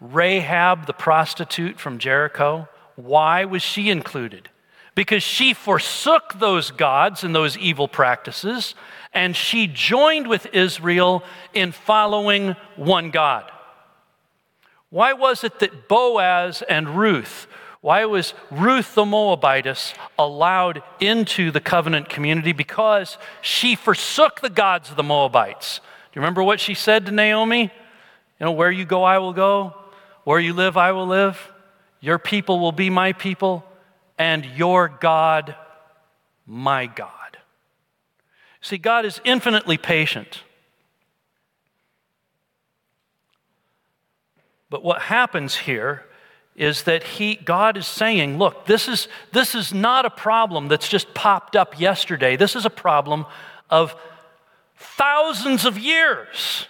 Rahab, 0.00 0.86
the 0.86 0.92
prostitute 0.92 1.80
from 1.80 1.98
Jericho. 1.98 2.68
Why 2.96 3.44
was 3.44 3.62
she 3.62 3.90
included? 3.90 4.48
Because 4.94 5.22
she 5.22 5.52
forsook 5.52 6.38
those 6.38 6.70
gods 6.70 7.22
and 7.22 7.34
those 7.34 7.58
evil 7.58 7.88
practices, 7.88 8.74
and 9.12 9.36
she 9.36 9.66
joined 9.66 10.26
with 10.26 10.46
Israel 10.52 11.22
in 11.54 11.72
following 11.72 12.56
one 12.76 13.10
God. 13.10 13.50
Why 14.90 15.12
was 15.12 15.44
it 15.44 15.58
that 15.58 15.88
Boaz 15.88 16.62
and 16.68 16.96
Ruth 16.96 17.46
why 17.86 18.04
was 18.04 18.34
Ruth 18.50 18.96
the 18.96 19.04
Moabitess 19.04 19.94
allowed 20.18 20.82
into 20.98 21.52
the 21.52 21.60
covenant 21.60 22.08
community? 22.08 22.50
Because 22.50 23.16
she 23.42 23.76
forsook 23.76 24.40
the 24.40 24.50
gods 24.50 24.90
of 24.90 24.96
the 24.96 25.04
Moabites. 25.04 25.78
Do 25.78 25.82
you 26.14 26.20
remember 26.20 26.42
what 26.42 26.58
she 26.58 26.74
said 26.74 27.06
to 27.06 27.12
Naomi? 27.12 27.60
You 27.60 27.70
know, 28.40 28.50
where 28.50 28.72
you 28.72 28.84
go, 28.84 29.04
I 29.04 29.18
will 29.18 29.32
go. 29.32 29.72
Where 30.24 30.40
you 30.40 30.52
live, 30.52 30.76
I 30.76 30.90
will 30.90 31.06
live. 31.06 31.38
Your 32.00 32.18
people 32.18 32.58
will 32.58 32.72
be 32.72 32.90
my 32.90 33.12
people, 33.12 33.64
and 34.18 34.44
your 34.44 34.88
God, 34.88 35.54
my 36.44 36.86
God. 36.86 37.38
See, 38.62 38.78
God 38.78 39.04
is 39.04 39.20
infinitely 39.24 39.78
patient. 39.78 40.42
But 44.70 44.82
what 44.82 45.02
happens 45.02 45.54
here 45.54 46.04
is 46.56 46.84
that 46.84 47.02
he, 47.02 47.36
God 47.36 47.76
is 47.76 47.86
saying, 47.86 48.38
look, 48.38 48.64
this 48.64 48.88
is, 48.88 49.08
this 49.32 49.54
is 49.54 49.74
not 49.74 50.06
a 50.06 50.10
problem 50.10 50.68
that's 50.68 50.88
just 50.88 51.12
popped 51.12 51.54
up 51.54 51.78
yesterday. 51.78 52.34
This 52.36 52.56
is 52.56 52.64
a 52.64 52.70
problem 52.70 53.26
of 53.68 53.94
thousands 54.76 55.66
of 55.66 55.78
years 55.78 56.66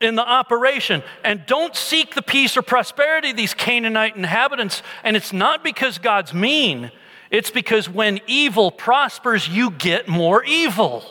in 0.00 0.16
the 0.16 0.28
operation. 0.28 1.04
And 1.22 1.44
don't 1.46 1.74
seek 1.76 2.14
the 2.14 2.22
peace 2.22 2.56
or 2.56 2.62
prosperity 2.62 3.30
of 3.30 3.36
these 3.36 3.54
Canaanite 3.54 4.16
inhabitants. 4.16 4.82
And 5.04 5.16
it's 5.16 5.32
not 5.32 5.62
because 5.62 5.98
God's 5.98 6.34
mean, 6.34 6.90
it's 7.30 7.50
because 7.50 7.88
when 7.88 8.20
evil 8.26 8.72
prospers, 8.72 9.48
you 9.48 9.70
get 9.70 10.08
more 10.08 10.44
evil. 10.44 11.04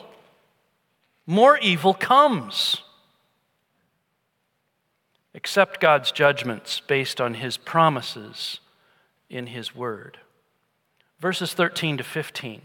More 1.26 1.58
evil 1.58 1.94
comes. 1.94 2.82
Accept 5.36 5.80
God's 5.80 6.12
judgments 6.12 6.80
based 6.80 7.20
on 7.20 7.36
his 7.36 7.58
promises 7.58 8.60
in 9.30 9.48
his 9.48 9.76
word. 9.76 10.20
Verses 11.20 11.54
13 11.54 11.98
to 11.98 12.04
15. 12.04 12.62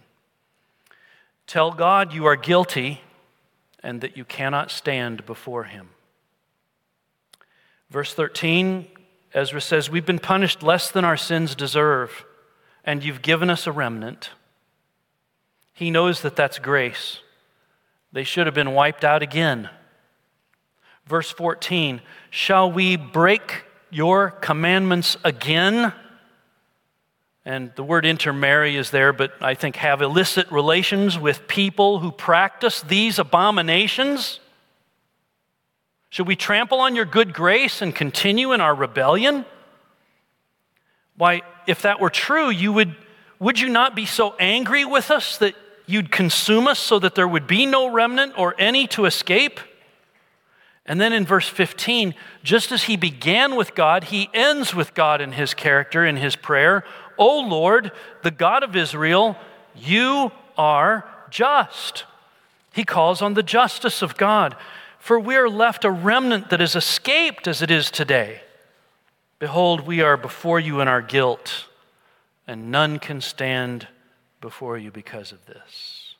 Tell 1.46 1.70
God 1.70 2.12
you 2.12 2.26
are 2.26 2.36
guilty 2.36 3.00
and 3.82 4.00
that 4.00 4.16
you 4.16 4.24
cannot 4.24 4.70
stand 4.70 5.24
before 5.24 5.64
him. 5.64 5.88
Verse 7.90 8.12
13, 8.12 8.86
Ezra 9.32 9.60
says, 9.60 9.88
We've 9.88 10.04
been 10.04 10.18
punished 10.18 10.62
less 10.62 10.90
than 10.90 11.04
our 11.04 11.16
sins 11.16 11.54
deserve, 11.54 12.26
and 12.84 13.02
you've 13.02 13.22
given 13.22 13.48
us 13.48 13.66
a 13.66 13.72
remnant. 13.72 14.30
He 15.72 15.90
knows 15.90 16.20
that 16.22 16.36
that's 16.36 16.58
grace. 16.58 17.20
They 18.12 18.24
should 18.24 18.46
have 18.46 18.54
been 18.54 18.72
wiped 18.72 19.04
out 19.04 19.22
again. 19.22 19.70
Verse 21.08 21.30
14 21.30 22.00
Shall 22.30 22.70
we 22.70 22.96
break 22.96 23.64
your 23.90 24.30
commandments 24.30 25.16
again? 25.24 25.92
And 27.44 27.72
the 27.76 27.82
word 27.82 28.04
intermarry 28.04 28.76
is 28.76 28.90
there, 28.90 29.14
but 29.14 29.32
I 29.40 29.54
think 29.54 29.76
have 29.76 30.02
illicit 30.02 30.50
relations 30.52 31.18
with 31.18 31.48
people 31.48 31.98
who 31.98 32.12
practice 32.12 32.82
these 32.82 33.18
abominations? 33.18 34.40
Should 36.10 36.26
we 36.26 36.36
trample 36.36 36.80
on 36.80 36.94
your 36.94 37.06
good 37.06 37.32
grace 37.32 37.80
and 37.80 37.94
continue 37.94 38.52
in 38.52 38.60
our 38.60 38.74
rebellion? 38.74 39.46
Why, 41.16 41.40
if 41.66 41.82
that 41.82 42.00
were 42.00 42.10
true, 42.10 42.50
you 42.50 42.72
would, 42.74 42.94
would 43.38 43.58
you 43.58 43.70
not 43.70 43.96
be 43.96 44.04
so 44.04 44.34
angry 44.38 44.84
with 44.84 45.10
us 45.10 45.38
that 45.38 45.54
you'd 45.86 46.12
consume 46.12 46.66
us 46.66 46.78
so 46.78 46.98
that 46.98 47.14
there 47.14 47.28
would 47.28 47.46
be 47.46 47.64
no 47.64 47.90
remnant 47.90 48.34
or 48.36 48.54
any 48.58 48.86
to 48.88 49.06
escape? 49.06 49.58
And 50.88 50.98
then 50.98 51.12
in 51.12 51.26
verse 51.26 51.46
15, 51.46 52.14
just 52.42 52.72
as 52.72 52.84
he 52.84 52.96
began 52.96 53.56
with 53.56 53.74
God, 53.74 54.04
he 54.04 54.30
ends 54.32 54.74
with 54.74 54.94
God 54.94 55.20
in 55.20 55.32
his 55.32 55.52
character, 55.52 56.04
in 56.04 56.16
his 56.16 56.34
prayer. 56.34 56.82
O 57.18 57.40
Lord, 57.40 57.92
the 58.22 58.30
God 58.30 58.62
of 58.62 58.74
Israel, 58.74 59.36
you 59.76 60.32
are 60.56 61.06
just. 61.28 62.04
He 62.72 62.84
calls 62.84 63.20
on 63.20 63.34
the 63.34 63.42
justice 63.42 64.00
of 64.00 64.16
God. 64.16 64.56
For 64.98 65.20
we 65.20 65.36
are 65.36 65.48
left 65.48 65.84
a 65.84 65.90
remnant 65.90 66.48
that 66.48 66.60
has 66.60 66.74
escaped 66.74 67.46
as 67.46 67.60
it 67.60 67.70
is 67.70 67.90
today. 67.90 68.40
Behold, 69.38 69.86
we 69.86 70.00
are 70.00 70.16
before 70.16 70.58
you 70.58 70.80
in 70.80 70.88
our 70.88 71.02
guilt, 71.02 71.66
and 72.46 72.70
none 72.70 72.98
can 72.98 73.20
stand 73.20 73.88
before 74.40 74.78
you 74.78 74.90
because 74.90 75.32
of 75.32 75.44
this. 75.46 76.14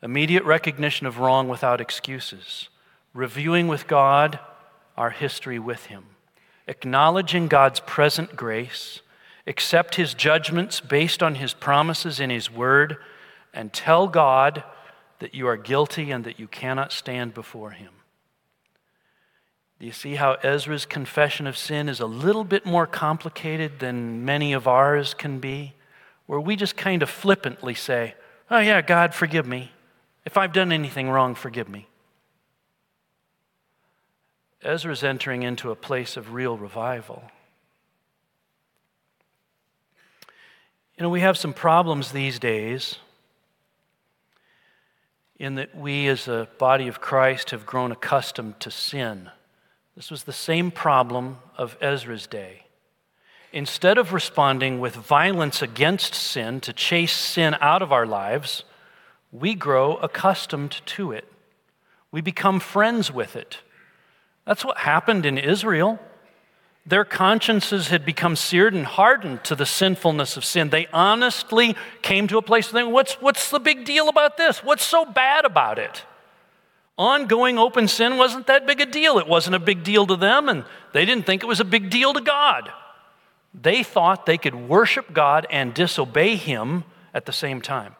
Immediate 0.00 0.44
recognition 0.44 1.08
of 1.08 1.18
wrong 1.18 1.48
without 1.48 1.80
excuses 1.80 2.68
reviewing 3.14 3.68
with 3.68 3.86
God 3.86 4.38
our 4.96 5.10
history 5.10 5.58
with 5.58 5.86
Him, 5.86 6.04
acknowledging 6.66 7.48
God's 7.48 7.80
present 7.80 8.36
grace, 8.36 9.00
accept 9.46 9.96
His 9.96 10.14
judgments 10.14 10.80
based 10.80 11.22
on 11.22 11.36
His 11.36 11.54
promises 11.54 12.20
in 12.20 12.30
His 12.30 12.50
Word, 12.50 12.96
and 13.52 13.72
tell 13.72 14.06
God 14.06 14.62
that 15.18 15.34
you 15.34 15.46
are 15.46 15.56
guilty 15.56 16.10
and 16.10 16.24
that 16.24 16.38
you 16.38 16.48
cannot 16.48 16.92
stand 16.92 17.34
before 17.34 17.70
Him. 17.70 17.90
Do 19.78 19.86
you 19.86 19.92
see 19.92 20.14
how 20.14 20.34
Ezra's 20.44 20.86
confession 20.86 21.46
of 21.46 21.56
sin 21.56 21.88
is 21.88 21.98
a 21.98 22.06
little 22.06 22.44
bit 22.44 22.64
more 22.64 22.86
complicated 22.86 23.80
than 23.80 24.24
many 24.24 24.52
of 24.52 24.68
ours 24.68 25.12
can 25.12 25.40
be? 25.40 25.74
Where 26.26 26.38
we 26.38 26.54
just 26.54 26.76
kind 26.76 27.02
of 27.02 27.10
flippantly 27.10 27.74
say, 27.74 28.14
Oh, 28.48 28.60
yeah, 28.60 28.80
God, 28.80 29.14
forgive 29.14 29.46
me. 29.46 29.72
If 30.24 30.36
I've 30.36 30.52
done 30.52 30.70
anything 30.70 31.10
wrong, 31.10 31.34
forgive 31.34 31.68
me. 31.68 31.88
Ezra's 34.62 35.02
entering 35.02 35.42
into 35.42 35.70
a 35.70 35.76
place 35.76 36.16
of 36.16 36.32
real 36.32 36.56
revival. 36.56 37.22
You 40.96 41.02
know, 41.02 41.10
we 41.10 41.20
have 41.20 41.36
some 41.36 41.52
problems 41.52 42.12
these 42.12 42.38
days 42.38 42.98
in 45.36 45.56
that 45.56 45.74
we, 45.76 46.06
as 46.06 46.28
a 46.28 46.48
body 46.58 46.86
of 46.86 47.00
Christ, 47.00 47.50
have 47.50 47.66
grown 47.66 47.90
accustomed 47.90 48.60
to 48.60 48.70
sin. 48.70 49.30
This 49.96 50.10
was 50.10 50.24
the 50.24 50.32
same 50.32 50.70
problem 50.70 51.38
of 51.56 51.76
Ezra's 51.80 52.26
day. 52.26 52.66
Instead 53.52 53.98
of 53.98 54.12
responding 54.12 54.80
with 54.80 54.94
violence 54.94 55.60
against 55.60 56.14
sin 56.14 56.60
to 56.60 56.72
chase 56.72 57.12
sin 57.12 57.56
out 57.60 57.82
of 57.82 57.92
our 57.92 58.06
lives, 58.06 58.64
we 59.32 59.54
grow 59.54 59.96
accustomed 59.96 60.80
to 60.86 61.10
it. 61.12 61.30
We 62.10 62.20
become 62.20 62.60
friends 62.60 63.10
with 63.10 63.34
it. 63.34 63.58
That's 64.44 64.64
what 64.64 64.78
happened 64.78 65.26
in 65.26 65.38
Israel. 65.38 65.98
Their 66.84 67.04
consciences 67.04 67.88
had 67.88 68.04
become 68.04 68.34
seared 68.34 68.74
and 68.74 68.84
hardened 68.84 69.44
to 69.44 69.54
the 69.54 69.66
sinfulness 69.66 70.36
of 70.36 70.44
sin. 70.44 70.70
They 70.70 70.88
honestly 70.92 71.76
came 72.02 72.26
to 72.28 72.38
a 72.38 72.42
place 72.42 72.66
of 72.66 72.72
thinking, 72.72 72.92
what's, 72.92 73.14
what's 73.14 73.50
the 73.50 73.60
big 73.60 73.84
deal 73.84 74.08
about 74.08 74.36
this? 74.36 74.64
What's 74.64 74.82
so 74.82 75.04
bad 75.04 75.44
about 75.44 75.78
it? 75.78 76.04
Ongoing 76.98 77.58
open 77.58 77.86
sin 77.86 78.18
wasn't 78.18 78.48
that 78.48 78.66
big 78.66 78.80
a 78.80 78.86
deal. 78.86 79.18
It 79.18 79.28
wasn't 79.28 79.54
a 79.56 79.60
big 79.60 79.84
deal 79.84 80.06
to 80.06 80.16
them, 80.16 80.48
and 80.48 80.64
they 80.92 81.04
didn't 81.04 81.24
think 81.24 81.42
it 81.42 81.46
was 81.46 81.60
a 81.60 81.64
big 81.64 81.88
deal 81.88 82.12
to 82.12 82.20
God. 82.20 82.70
They 83.54 83.82
thought 83.82 84.26
they 84.26 84.38
could 84.38 84.54
worship 84.54 85.12
God 85.12 85.46
and 85.50 85.72
disobey 85.72 86.36
Him 86.36 86.84
at 87.14 87.26
the 87.26 87.32
same 87.32 87.60
time. 87.60 87.94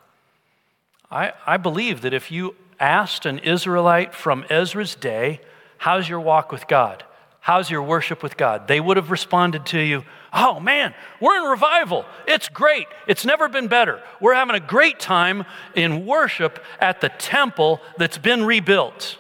I, 1.11 1.33
I 1.47 1.57
believe 1.57 2.01
that 2.03 2.15
if 2.15 2.31
you 2.31 2.57
asked 2.81 3.27
an 3.27 3.39
Israelite 3.39 4.15
from 4.15 4.45
Ezra's 4.51 4.95
day, 4.95 5.41
How's 5.83 6.09
your 6.09 6.21
walk 6.21 6.53
with 6.53 6.69
God? 6.69 7.03
How's 7.41 7.69
your 7.69 7.83
worship 7.83 8.23
with 8.23 8.37
God? 8.37 8.69
They 8.69 8.79
would 8.79 8.97
have 8.97 9.11
responded 9.11 9.67
to 9.67 9.81
you, 9.81 10.05
Oh 10.33 10.61
man, 10.61 10.95
we're 11.21 11.37
in 11.39 11.51
revival. 11.51 12.05
It's 12.29 12.49
great. 12.49 12.87
It's 13.09 13.25
never 13.25 13.49
been 13.49 13.67
better. 13.67 14.01
We're 14.21 14.37
having 14.37 14.55
a 14.55 14.61
great 14.61 15.01
time 15.01 15.45
in 15.75 16.07
worship 16.07 16.63
at 16.79 17.01
the 17.01 17.09
temple 17.09 17.81
that's 17.99 18.17
been 18.17 18.45
rebuilt. 18.45 19.19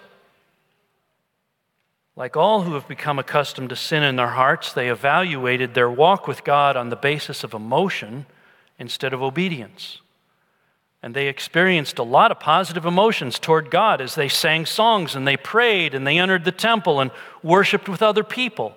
Like 2.15 2.37
all 2.37 2.63
who 2.63 2.75
have 2.75 2.87
become 2.87 3.19
accustomed 3.19 3.71
to 3.71 3.77
sin 3.77 4.05
in 4.05 4.15
their 4.15 4.29
hearts, 4.29 4.73
they 4.73 4.89
evaluated 4.89 5.75
their 5.75 5.91
walk 5.91 6.29
with 6.29 6.45
God 6.45 6.77
on 6.77 6.91
the 6.91 6.95
basis 6.95 7.43
of 7.43 7.55
emotion 7.55 8.25
instead 8.79 9.13
of 9.13 9.21
obedience. 9.21 10.01
And 11.03 11.15
they 11.15 11.27
experienced 11.27 11.99
a 11.99 12.05
lot 12.05 12.31
of 12.31 12.39
positive 12.39 12.87
emotions 12.87 13.39
toward 13.39 13.71
God 13.71 14.01
as 14.01 14.15
they 14.15 14.29
sang 14.29 14.67
songs 14.67 15.17
and 15.17 15.27
they 15.27 15.37
prayed 15.37 15.95
and 15.95 16.07
they 16.07 16.19
entered 16.19 16.45
the 16.45 16.53
temple 16.53 17.01
and 17.01 17.11
worshiped 17.43 17.89
with 17.89 18.03
other 18.03 18.23
people. 18.23 18.77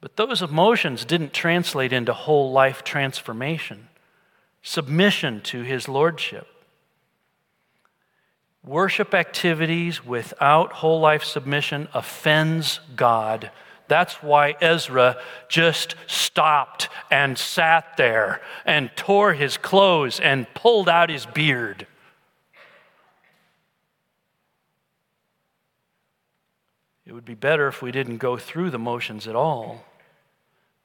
But 0.00 0.16
those 0.16 0.40
emotions 0.40 1.04
didn't 1.04 1.32
translate 1.32 1.92
into 1.92 2.14
whole 2.14 2.52
life 2.52 2.82
transformation, 2.82 3.88
submission 4.62 5.40
to 5.42 5.62
His 5.62 5.88
Lordship. 5.88 6.46
Worship 8.64 9.14
activities 9.14 10.04
without 10.04 10.72
whole 10.74 11.00
life 11.00 11.24
submission 11.24 11.88
offends 11.94 12.80
God 12.96 13.50
that's 13.88 14.22
why 14.22 14.54
Ezra 14.60 15.16
just 15.48 15.94
stopped 16.06 16.88
and 17.10 17.36
sat 17.36 17.96
there 17.96 18.40
and 18.64 18.90
tore 18.94 19.32
his 19.32 19.56
clothes 19.56 20.20
and 20.20 20.46
pulled 20.54 20.88
out 20.88 21.10
his 21.10 21.26
beard. 21.26 21.86
It 27.06 27.12
would 27.12 27.24
be 27.24 27.34
better 27.34 27.66
if 27.68 27.80
we 27.80 27.90
didn't 27.90 28.18
go 28.18 28.36
through 28.36 28.70
the 28.70 28.78
motions 28.78 29.26
at 29.26 29.34
all 29.34 29.86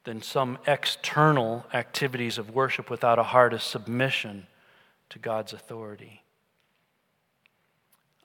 than 0.05 0.21
some 0.21 0.57
external 0.65 1.65
activities 1.73 2.37
of 2.37 2.49
worship 2.49 2.89
without 2.89 3.19
a 3.19 3.23
heart 3.23 3.53
of 3.53 3.61
submission 3.61 4.47
to 5.09 5.19
God's 5.19 5.51
authority. 5.51 6.23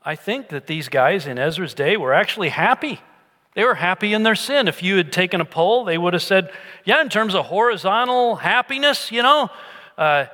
I 0.04 0.14
think 0.14 0.48
that 0.50 0.68
these 0.68 0.88
guys 0.88 1.26
in 1.26 1.38
Ezra's 1.38 1.74
day 1.74 1.96
were 1.96 2.14
actually 2.14 2.50
happy 2.50 3.00
they 3.58 3.64
were 3.64 3.74
happy 3.74 4.14
in 4.14 4.22
their 4.22 4.36
sin. 4.36 4.68
If 4.68 4.84
you 4.84 4.98
had 4.98 5.10
taken 5.12 5.40
a 5.40 5.44
poll, 5.44 5.82
they 5.82 5.98
would 5.98 6.12
have 6.12 6.22
said, 6.22 6.52
yeah, 6.84 7.00
in 7.00 7.08
terms 7.08 7.34
of 7.34 7.46
horizontal 7.46 8.36
happiness, 8.36 9.10
you 9.10 9.20
know, 9.20 9.50
uh, 9.98 10.26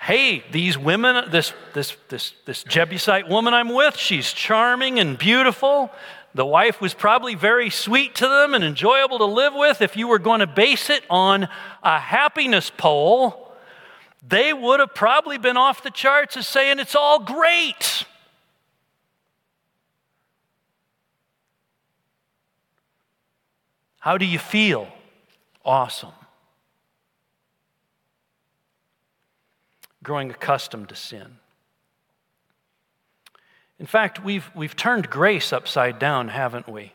hey, 0.00 0.42
these 0.50 0.78
women, 0.78 1.30
this, 1.30 1.52
this, 1.74 1.94
this, 2.08 2.32
this 2.46 2.64
Jebusite 2.64 3.28
woman 3.28 3.52
I'm 3.52 3.68
with, 3.68 3.98
she's 3.98 4.32
charming 4.32 4.98
and 4.98 5.18
beautiful. 5.18 5.90
The 6.32 6.46
wife 6.46 6.80
was 6.80 6.94
probably 6.94 7.34
very 7.34 7.68
sweet 7.68 8.14
to 8.14 8.26
them 8.26 8.54
and 8.54 8.64
enjoyable 8.64 9.18
to 9.18 9.26
live 9.26 9.52
with. 9.54 9.82
If 9.82 9.94
you 9.94 10.08
were 10.08 10.18
going 10.18 10.40
to 10.40 10.46
base 10.46 10.88
it 10.88 11.04
on 11.10 11.50
a 11.82 11.98
happiness 11.98 12.72
poll, 12.74 13.52
they 14.26 14.54
would 14.54 14.80
have 14.80 14.94
probably 14.94 15.36
been 15.36 15.58
off 15.58 15.82
the 15.82 15.90
charts 15.90 16.34
as 16.38 16.48
saying 16.48 16.78
it's 16.78 16.94
all 16.94 17.18
great. 17.18 18.06
How 24.00 24.16
do 24.16 24.24
you 24.24 24.38
feel? 24.38 24.88
Awesome. 25.64 26.12
Growing 30.02 30.30
accustomed 30.30 30.88
to 30.88 30.96
sin. 30.96 31.36
In 33.78 33.86
fact, 33.86 34.24
we've, 34.24 34.50
we've 34.54 34.74
turned 34.74 35.10
grace 35.10 35.52
upside 35.52 35.98
down, 35.98 36.28
haven't 36.28 36.68
we? 36.68 36.92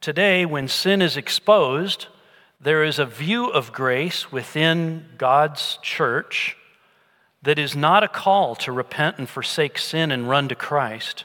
Today, 0.00 0.44
when 0.44 0.68
sin 0.68 1.00
is 1.00 1.16
exposed, 1.16 2.06
there 2.60 2.84
is 2.84 2.98
a 2.98 3.06
view 3.06 3.46
of 3.46 3.72
grace 3.72 4.30
within 4.32 5.06
God's 5.18 5.78
church 5.82 6.56
that 7.42 7.58
is 7.58 7.76
not 7.76 8.02
a 8.02 8.08
call 8.08 8.56
to 8.56 8.72
repent 8.72 9.18
and 9.18 9.28
forsake 9.28 9.78
sin 9.78 10.10
and 10.10 10.28
run 10.28 10.48
to 10.48 10.56
Christ. 10.56 11.24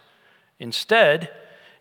Instead, 0.59 1.31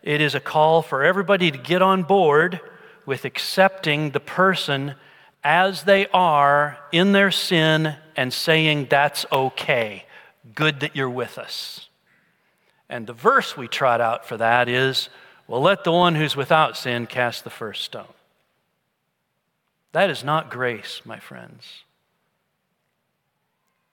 it 0.02 0.22
is 0.22 0.34
a 0.34 0.40
call 0.40 0.80
for 0.80 1.02
everybody 1.02 1.50
to 1.50 1.58
get 1.58 1.82
on 1.82 2.02
board 2.02 2.60
with 3.10 3.24
accepting 3.24 4.10
the 4.10 4.20
person 4.20 4.94
as 5.42 5.82
they 5.82 6.06
are 6.14 6.78
in 6.92 7.10
their 7.10 7.32
sin 7.32 7.96
and 8.14 8.32
saying, 8.32 8.86
That's 8.88 9.26
okay. 9.32 10.04
Good 10.54 10.78
that 10.78 10.94
you're 10.94 11.10
with 11.10 11.36
us. 11.36 11.88
And 12.88 13.08
the 13.08 13.12
verse 13.12 13.56
we 13.56 13.66
trot 13.66 14.00
out 14.00 14.24
for 14.24 14.36
that 14.36 14.68
is, 14.68 15.08
Well, 15.48 15.60
let 15.60 15.82
the 15.82 15.90
one 15.90 16.14
who's 16.14 16.36
without 16.36 16.76
sin 16.76 17.08
cast 17.08 17.42
the 17.42 17.50
first 17.50 17.82
stone. 17.82 18.14
That 19.90 20.08
is 20.08 20.22
not 20.22 20.48
grace, 20.48 21.00
my 21.04 21.18
friends. 21.18 21.82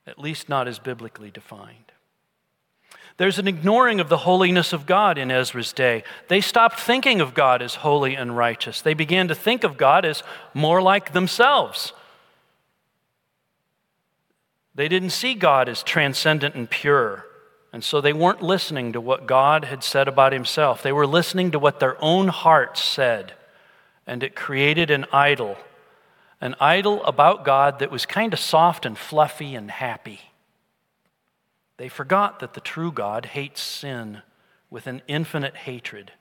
At 0.06 0.20
least 0.20 0.48
not 0.48 0.68
as 0.68 0.78
biblically 0.78 1.32
defined. 1.32 1.87
There's 3.18 3.40
an 3.40 3.48
ignoring 3.48 4.00
of 4.00 4.10
the 4.10 4.18
holiness 4.18 4.74
of 4.74 4.86
God 4.86 5.18
in 5.18 5.32
Ezra's 5.32 5.74
day. 5.74 6.04
They 6.28 6.40
stopped 6.40 6.80
thinking 6.80 7.20
of 7.20 7.34
God 7.34 7.64
as 7.64 7.76
holy 7.76 8.16
and 8.16 8.38
righteous. 8.38 8.82
They 8.82 8.94
began 8.94 9.28
to 9.28 9.36
think 9.36 9.64
of 9.64 9.76
God 9.76 10.06
as 10.06 10.22
more 10.54 10.82
like 10.82 11.14
themselves. 11.14 11.94
They 14.76 14.88
didn't 14.88 15.10
see 15.10 15.34
God 15.34 15.68
as 15.68 15.82
transcendent 15.82 16.54
and 16.54 16.70
pure. 16.70 17.26
And 17.74 17.84
so 17.84 18.00
they 18.00 18.14
weren't 18.14 18.44
listening 18.44 18.94
to 18.94 19.02
what 19.02 19.26
God 19.26 19.66
had 19.66 19.84
said 19.84 20.08
about 20.08 20.32
himself. 20.32 20.84
They 20.84 20.92
were 20.92 21.08
listening 21.08 21.52
to 21.52 21.60
what 21.60 21.80
their 21.80 21.98
own 22.04 22.28
hearts 22.28 22.84
said. 22.84 23.34
And 24.06 24.22
it 24.22 24.36
created 24.36 24.92
an 24.92 25.06
idol, 25.12 25.58
an 26.40 26.56
idol 26.60 27.04
about 27.04 27.44
God 27.44 27.80
that 27.80 27.92
was 27.92 28.06
kind 28.06 28.32
of 28.32 28.40
soft 28.40 28.86
and 28.86 28.96
fluffy 28.96 29.56
and 29.56 29.72
happy. 29.72 30.22
They 31.78 31.90
forgot 31.90 32.40
that 32.40 32.54
the 32.54 32.62
true 32.62 32.92
God 32.92 33.28
hates 33.28 33.62
sin 33.62 34.22
with 34.70 34.88
an 34.88 35.02
infinite 35.08 35.56
hatred 35.56 36.12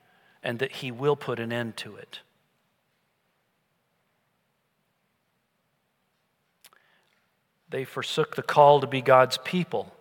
and 0.43 0.59
that 0.59 0.73
he 0.73 0.91
will 0.91 1.17
put 1.17 1.41
an 1.41 1.53
end 1.53 1.77
to 1.79 1.97
it. 1.97 2.21
They 7.69 7.85
forsook 7.85 8.37
the 8.37 8.43
call 8.43 8.81
to 8.81 8.87
be 8.87 9.03
God's 9.03 9.39
people. 9.39 9.93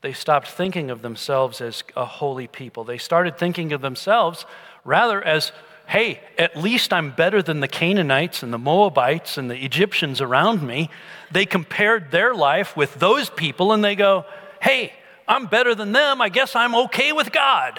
They 0.00 0.14
stopped 0.14 0.48
thinking 0.48 0.90
of 0.90 1.02
themselves 1.02 1.60
as 1.60 1.84
a 1.94 2.06
holy 2.06 2.46
people. 2.46 2.84
They 2.84 2.96
started 2.96 3.36
thinking 3.36 3.72
of 3.72 3.82
themselves 3.82 4.46
rather 4.84 5.22
as, 5.22 5.52
hey, 5.86 6.20
at 6.38 6.56
least 6.56 6.92
I'm 6.92 7.10
better 7.10 7.42
than 7.42 7.60
the 7.60 7.68
Canaanites 7.68 8.42
and 8.42 8.52
the 8.52 8.58
Moabites 8.58 9.36
and 9.36 9.50
the 9.50 9.62
Egyptians 9.62 10.22
around 10.22 10.62
me. 10.62 10.88
They 11.30 11.44
compared 11.44 12.10
their 12.10 12.32
life 12.34 12.74
with 12.74 12.94
those 12.94 13.28
people 13.28 13.72
and 13.72 13.84
they 13.84 13.94
go, 13.94 14.24
hey, 14.62 14.94
I'm 15.30 15.46
better 15.46 15.76
than 15.76 15.92
them. 15.92 16.20
I 16.20 16.28
guess 16.28 16.56
I'm 16.56 16.74
okay 16.74 17.12
with 17.12 17.30
God. 17.30 17.78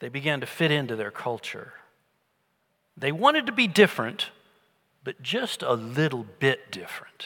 They 0.00 0.10
began 0.10 0.40
to 0.40 0.46
fit 0.46 0.70
into 0.70 0.96
their 0.96 1.10
culture. 1.10 1.72
They 2.94 3.10
wanted 3.10 3.46
to 3.46 3.52
be 3.52 3.66
different, 3.66 4.28
but 5.02 5.22
just 5.22 5.62
a 5.62 5.72
little 5.72 6.26
bit 6.38 6.70
different. 6.70 7.24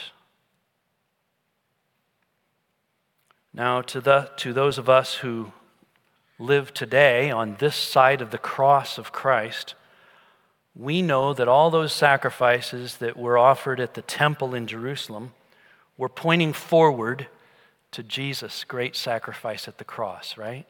Now, 3.52 3.82
to, 3.82 4.00
the, 4.00 4.30
to 4.36 4.52
those 4.52 4.78
of 4.78 4.88
us 4.88 5.14
who 5.14 5.50
live 6.38 6.72
today 6.72 7.32
on 7.32 7.56
this 7.58 7.74
side 7.74 8.22
of 8.22 8.30
the 8.30 8.38
cross 8.38 8.96
of 8.96 9.10
Christ, 9.10 9.74
we 10.76 11.02
know 11.02 11.34
that 11.34 11.48
all 11.48 11.70
those 11.70 11.92
sacrifices 11.92 12.98
that 12.98 13.16
were 13.16 13.36
offered 13.36 13.80
at 13.80 13.94
the 13.94 14.02
temple 14.02 14.54
in 14.54 14.68
Jerusalem 14.68 15.32
we're 15.96 16.08
pointing 16.08 16.52
forward 16.52 17.28
to 17.92 18.02
Jesus' 18.02 18.64
great 18.64 18.94
sacrifice 18.96 19.68
at 19.68 19.78
the 19.78 19.84
cross, 19.84 20.36
right? 20.36 20.66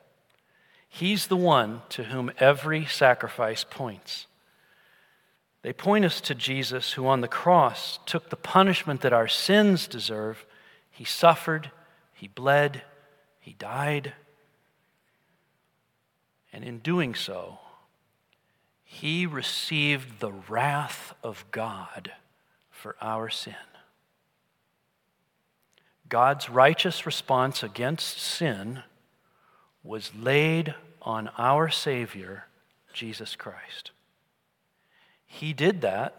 He's 0.88 1.26
the 1.26 1.36
one 1.36 1.82
to 1.90 2.04
whom 2.04 2.30
every 2.38 2.86
sacrifice 2.86 3.64
points. 3.64 4.26
They 5.62 5.72
point 5.72 6.04
us 6.04 6.20
to 6.22 6.34
Jesus, 6.34 6.92
who 6.92 7.06
on 7.08 7.20
the 7.20 7.28
cross 7.28 7.98
took 8.06 8.30
the 8.30 8.36
punishment 8.36 9.00
that 9.00 9.12
our 9.12 9.26
sins 9.26 9.88
deserve. 9.88 10.46
He 10.90 11.04
suffered, 11.04 11.72
He 12.14 12.28
bled, 12.28 12.82
He 13.40 13.52
died, 13.52 14.14
and 16.52 16.64
in 16.64 16.78
doing 16.78 17.14
so, 17.14 17.58
He 18.84 19.26
received 19.26 20.20
the 20.20 20.32
wrath 20.32 21.14
of 21.22 21.44
God 21.50 22.12
for 22.70 22.94
our 23.00 23.28
sin. 23.28 23.54
God's 26.08 26.48
righteous 26.48 27.04
response 27.04 27.62
against 27.62 28.18
sin 28.18 28.82
was 29.82 30.12
laid 30.14 30.74
on 31.02 31.30
our 31.38 31.68
Savior, 31.68 32.46
Jesus 32.92 33.34
Christ. 33.36 33.90
He 35.26 35.52
did 35.52 35.80
that 35.80 36.14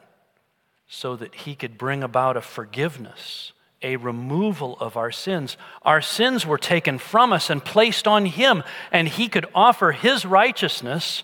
so 0.87 1.15
that 1.15 1.35
He 1.35 1.55
could 1.55 1.77
bring 1.77 2.03
about 2.03 2.37
a 2.37 2.41
forgiveness, 2.41 3.53
a 3.81 3.95
removal 3.97 4.77
of 4.79 4.97
our 4.97 5.11
sins. 5.11 5.57
Our 5.83 6.01
sins 6.01 6.45
were 6.45 6.57
taken 6.57 6.97
from 6.97 7.31
us 7.31 7.49
and 7.49 7.63
placed 7.63 8.07
on 8.07 8.25
Him, 8.25 8.63
and 8.91 9.07
He 9.07 9.27
could 9.27 9.45
offer 9.53 9.91
His 9.91 10.25
righteousness, 10.25 11.23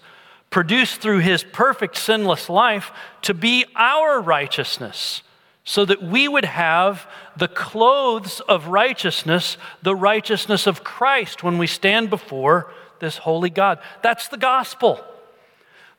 produced 0.50 1.02
through 1.02 1.20
His 1.20 1.44
perfect 1.44 1.98
sinless 1.98 2.50
life, 2.50 2.92
to 3.24 3.34
be 3.34 3.66
our 3.76 4.22
righteousness 4.22 5.22
so 5.64 5.86
that 5.86 6.04
we 6.04 6.28
would 6.28 6.46
have 6.46 7.08
the 7.38 7.48
clothes 7.48 8.42
of 8.42 8.68
righteousness, 8.68 9.58
the 9.82 9.96
righteousness 9.96 10.68
of 10.68 10.84
Christ 10.84 11.44
when 11.44 11.58
we 11.58 11.68
stand 11.68 12.10
before 12.10 12.72
this 13.00 13.18
holy 13.18 13.50
God. 13.50 13.80
That's 14.02 14.28
the 14.28 14.38
gospel. 14.38 15.04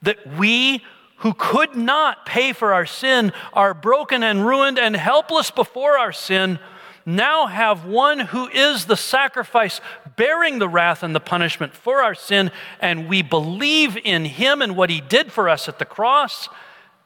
That 0.02 0.36
we 0.36 0.82
who 1.18 1.32
could 1.32 1.74
not 1.74 2.26
pay 2.26 2.52
for 2.52 2.74
our 2.74 2.84
sin 2.84 3.32
are 3.52 3.72
broken 3.72 4.22
and 4.22 4.44
ruined 4.44 4.78
and 4.78 4.94
helpless 4.94 5.50
before 5.50 5.98
our 5.98 6.12
sin 6.12 6.58
now 7.06 7.46
have 7.46 7.84
one 7.84 8.18
who 8.18 8.48
is 8.48 8.86
the 8.86 8.96
sacrifice 8.96 9.80
bearing 10.16 10.58
the 10.58 10.68
wrath 10.68 11.02
and 11.02 11.14
the 11.14 11.20
punishment 11.20 11.74
for 11.74 12.02
our 12.02 12.14
sin 12.14 12.50
and 12.80 13.08
we 13.08 13.22
believe 13.22 13.98
in 14.04 14.24
him 14.24 14.62
and 14.62 14.76
what 14.76 14.90
he 14.90 15.00
did 15.00 15.30
for 15.30 15.48
us 15.48 15.68
at 15.68 15.78
the 15.78 15.84
cross 15.84 16.48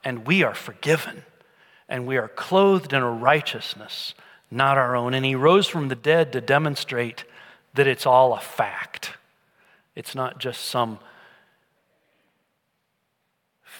and 0.04 0.26
we 0.26 0.42
are 0.42 0.54
forgiven 0.54 1.24
and 1.88 2.06
we 2.06 2.16
are 2.16 2.28
clothed 2.28 2.92
in 2.92 3.02
a 3.02 3.10
righteousness 3.10 4.14
not 4.50 4.78
our 4.78 4.96
own. 4.96 5.14
And 5.14 5.24
he 5.24 5.34
rose 5.34 5.66
from 5.66 5.88
the 5.88 5.94
dead 5.94 6.32
to 6.32 6.40
demonstrate 6.40 7.24
that 7.74 7.86
it's 7.86 8.06
all 8.06 8.32
a 8.32 8.40
fact. 8.40 9.12
It's 9.94 10.14
not 10.14 10.38
just 10.38 10.64
some 10.64 10.98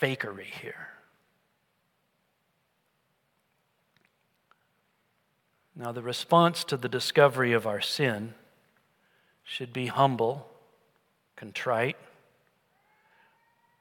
fakery 0.01 0.45
here. 0.45 0.89
Now, 5.75 5.93
the 5.93 6.03
response 6.03 6.65
to 6.65 6.77
the 6.77 6.89
discovery 6.89 7.53
of 7.53 7.67
our 7.67 7.81
sin 7.81 8.35
should 9.45 9.73
be 9.73 9.87
humble, 9.87 10.51
contrite. 11.37 11.97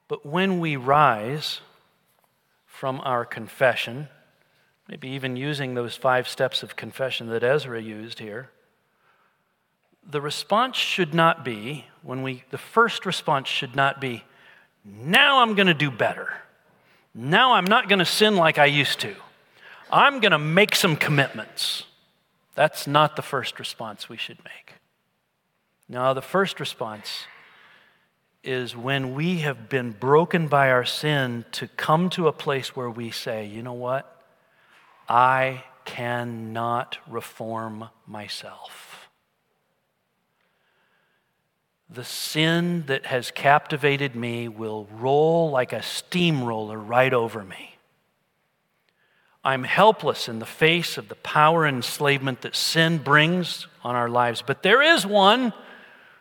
But 0.07 0.23
when 0.23 0.59
we 0.59 0.75
rise 0.75 1.61
from 2.67 3.01
our 3.03 3.25
confession, 3.25 4.09
maybe 4.87 5.09
even 5.09 5.35
using 5.35 5.73
those 5.73 5.95
five 5.95 6.27
steps 6.27 6.63
of 6.63 6.75
confession 6.75 7.27
that 7.27 7.43
Ezra 7.43 7.81
used 7.81 8.19
here, 8.19 8.49
the 10.09 10.21
response 10.21 10.77
should 10.77 11.13
not 11.13 11.43
be, 11.43 11.85
when 12.01 12.23
we, 12.23 12.43
the 12.49 12.57
first 12.57 13.05
response 13.05 13.47
should 13.47 13.75
not 13.75 13.99
be, 13.99 14.23
now 14.85 15.41
I'm 15.41 15.55
going 15.55 15.67
to 15.67 15.73
do 15.73 15.91
better. 15.91 16.29
Now 17.13 17.53
I'm 17.53 17.65
not 17.65 17.89
going 17.89 17.99
to 17.99 18.05
sin 18.05 18.37
like 18.37 18.57
I 18.57 18.65
used 18.65 18.99
to. 19.01 19.15
I'm 19.91 20.19
going 20.19 20.31
to 20.31 20.39
make 20.39 20.75
some 20.75 20.95
commitments. 20.95 21.83
That's 22.55 22.87
not 22.87 23.15
the 23.15 23.21
first 23.21 23.59
response 23.59 24.07
we 24.07 24.17
should 24.17 24.37
make. 24.43 24.73
Now, 25.89 26.13
the 26.13 26.21
first 26.21 26.59
response 26.59 27.25
is 28.43 28.75
when 28.75 29.13
we 29.13 29.39
have 29.39 29.69
been 29.69 29.91
broken 29.91 30.47
by 30.47 30.69
our 30.71 30.85
sin 30.85 31.45
to 31.53 31.67
come 31.67 32.09
to 32.11 32.27
a 32.27 32.33
place 32.33 32.75
where 32.75 32.89
we 32.89 33.11
say, 33.11 33.45
you 33.45 33.61
know 33.61 33.73
what? 33.73 34.16
I 35.07 35.63
cannot 35.85 36.97
reform 37.07 37.89
myself. 38.05 39.09
The 41.89 42.03
sin 42.03 42.83
that 42.87 43.05
has 43.05 43.31
captivated 43.31 44.15
me 44.15 44.49
will 44.49 44.87
roll 44.91 45.49
like 45.49 45.71
a 45.71 45.81
steamroller 45.81 46.77
right 46.77 47.13
over 47.13 47.43
me. 47.43 47.77
I'm 49.43 49.63
helpless 49.63 50.27
in 50.27 50.39
the 50.39 50.45
face 50.45 50.97
of 50.97 51.07
the 51.07 51.15
power 51.15 51.65
and 51.65 51.77
enslavement 51.77 52.41
that 52.41 52.53
sin 52.53 52.97
brings 52.97 53.67
on 53.81 53.95
our 53.95 54.09
lives. 54.09 54.43
But 54.45 54.61
there 54.61 54.81
is 54.81 55.05
one 55.05 55.53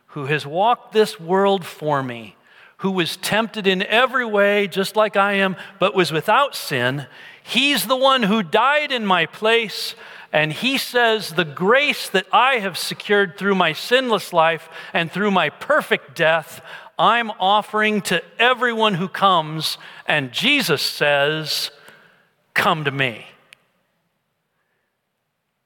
who 0.09 0.27
has 0.27 0.47
walked 0.47 0.93
this 0.93 1.19
world 1.19 1.67
for 1.67 2.05
me, 2.05 2.36
who 2.79 2.91
was 2.91 3.17
tempted 3.17 3.67
in 3.67 3.83
every 3.83 4.27
way, 4.27 4.67
just 4.69 4.97
like 4.97 5.17
I 5.17 5.35
am, 5.35 5.57
but 5.79 5.95
was 5.95 6.13
without 6.13 6.55
sin. 6.55 7.07
He's 7.43 7.87
the 7.87 7.97
one 7.97 8.25
who 8.25 8.43
died 8.43 8.93
in 8.93 9.07
my 9.07 9.27
place. 9.27 9.95
And 10.33 10.53
he 10.53 10.77
says, 10.77 11.31
The 11.31 11.45
grace 11.45 12.09
that 12.11 12.27
I 12.33 12.57
have 12.57 12.77
secured 12.77 13.39
through 13.39 13.55
my 13.55 13.73
sinless 13.73 14.33
life 14.33 14.69
and 14.93 15.11
through 15.11 15.31
my 15.31 15.49
perfect 15.49 16.15
death, 16.15 16.61
I'm 16.99 17.31
offering 17.33 18.03
to 18.03 18.23
everyone 18.39 18.95
who 18.95 19.09
comes. 19.09 19.79
And 20.07 20.33
Jesus 20.33 20.83
says, 20.83 21.71
Come 22.53 22.85
to 22.85 22.91
me. 22.91 23.27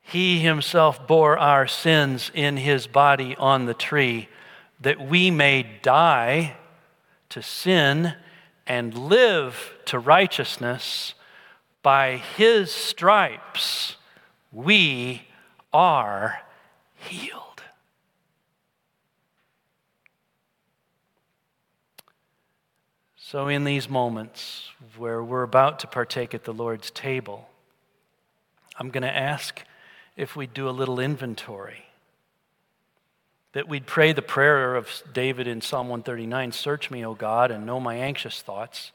He 0.02 0.40
himself 0.40 1.06
bore 1.06 1.38
our 1.38 1.66
sins 1.66 2.30
in 2.34 2.56
his 2.56 2.86
body 2.86 3.36
on 3.36 3.66
the 3.66 3.74
tree 3.74 4.28
that 4.80 5.00
we 5.00 5.30
may 5.30 5.64
die 5.82 6.56
to 7.30 7.42
sin 7.42 8.14
and 8.66 8.96
live 8.96 9.72
to 9.86 9.98
righteousness. 9.98 11.14
By 11.82 12.18
his 12.36 12.70
stripes, 12.70 13.96
we 14.52 15.22
are 15.72 16.42
healed. 16.94 17.62
So, 23.16 23.46
in 23.46 23.64
these 23.64 23.88
moments 23.88 24.70
where 24.96 25.22
we're 25.22 25.44
about 25.44 25.78
to 25.80 25.86
partake 25.86 26.34
at 26.34 26.44
the 26.44 26.52
Lord's 26.52 26.90
table, 26.90 27.48
I'm 28.76 28.90
going 28.90 29.02
to 29.02 29.16
ask 29.16 29.62
if 30.16 30.34
we 30.34 30.46
do 30.46 30.68
a 30.68 30.70
little 30.70 30.98
inventory. 30.98 31.89
That 33.52 33.68
we'd 33.68 33.86
pray 33.86 34.12
the 34.12 34.22
prayer 34.22 34.76
of 34.76 35.02
David 35.12 35.48
in 35.48 35.60
Psalm 35.60 35.88
139 35.88 36.52
Search 36.52 36.90
me, 36.90 37.04
O 37.04 37.14
God, 37.14 37.50
and 37.50 37.66
know 37.66 37.80
my 37.80 37.96
anxious 37.96 38.42
thoughts. 38.42 38.92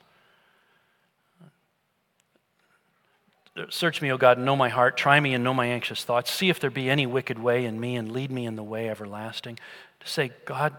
Search 3.70 4.02
me, 4.02 4.12
O 4.12 4.18
God, 4.18 4.38
and 4.38 4.46
know 4.46 4.56
my 4.56 4.70
heart. 4.70 4.98
Try 4.98 5.20
me 5.20 5.34
and 5.34 5.44
know 5.44 5.54
my 5.54 5.68
anxious 5.68 6.04
thoughts. 6.04 6.32
See 6.32 6.50
if 6.50 6.60
there 6.60 6.70
be 6.70 6.90
any 6.90 7.06
wicked 7.06 7.40
way 7.40 7.66
in 7.66 7.80
me 7.80 7.96
and 7.96 8.12
lead 8.12 8.30
me 8.30 8.46
in 8.46 8.56
the 8.56 8.64
way 8.64 8.90
everlasting. 8.90 9.58
To 10.02 10.08
say, 10.08 10.32
God, 10.44 10.76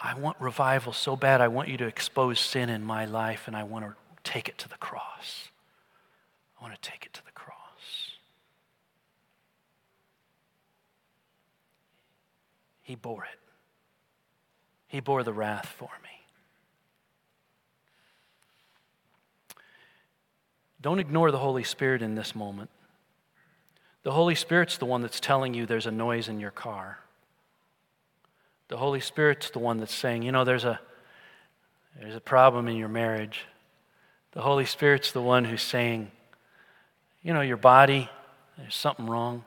I 0.00 0.14
want 0.14 0.40
revival 0.40 0.94
so 0.94 1.16
bad. 1.16 1.40
I 1.40 1.48
want 1.48 1.68
you 1.68 1.76
to 1.78 1.86
expose 1.86 2.40
sin 2.40 2.70
in 2.70 2.82
my 2.82 3.04
life, 3.04 3.46
and 3.46 3.54
I 3.54 3.64
want 3.64 3.84
to 3.84 3.94
take 4.24 4.48
it 4.48 4.56
to 4.58 4.68
the 4.68 4.76
cross. 4.76 5.50
I 6.58 6.64
want 6.64 6.74
to 6.74 6.90
take 6.90 7.04
it 7.04 7.12
to 7.12 7.24
the 7.24 7.32
cross. 7.32 7.52
He 12.92 12.96
bore 12.96 13.24
it, 13.24 13.38
He 14.86 15.00
bore 15.00 15.22
the 15.22 15.32
wrath 15.32 15.74
for 15.78 15.88
me. 16.02 16.10
Don't 20.82 20.98
ignore 20.98 21.30
the 21.30 21.38
Holy 21.38 21.64
Spirit 21.64 22.02
in 22.02 22.16
this 22.16 22.34
moment. 22.34 22.68
The 24.02 24.10
Holy 24.10 24.34
Spirit's 24.34 24.76
the 24.76 24.84
one 24.84 25.00
that's 25.00 25.20
telling 25.20 25.54
you 25.54 25.64
there's 25.64 25.86
a 25.86 25.90
noise 25.90 26.28
in 26.28 26.38
your 26.38 26.50
car. 26.50 26.98
The 28.68 28.76
Holy 28.76 29.00
Spirit's 29.00 29.48
the 29.48 29.58
one 29.58 29.78
that's 29.78 29.94
saying, 29.94 30.22
you 30.22 30.32
know, 30.32 30.44
there's 30.44 30.64
a, 30.64 30.78
there's 31.98 32.14
a 32.14 32.20
problem 32.20 32.68
in 32.68 32.76
your 32.76 32.90
marriage. 32.90 33.46
The 34.32 34.42
Holy 34.42 34.66
Spirit's 34.66 35.12
the 35.12 35.22
one 35.22 35.46
who's 35.46 35.62
saying, 35.62 36.10
you 37.22 37.32
know, 37.32 37.40
your 37.40 37.56
body, 37.56 38.10
there's 38.58 38.76
something 38.76 39.06
wrong. 39.06 39.44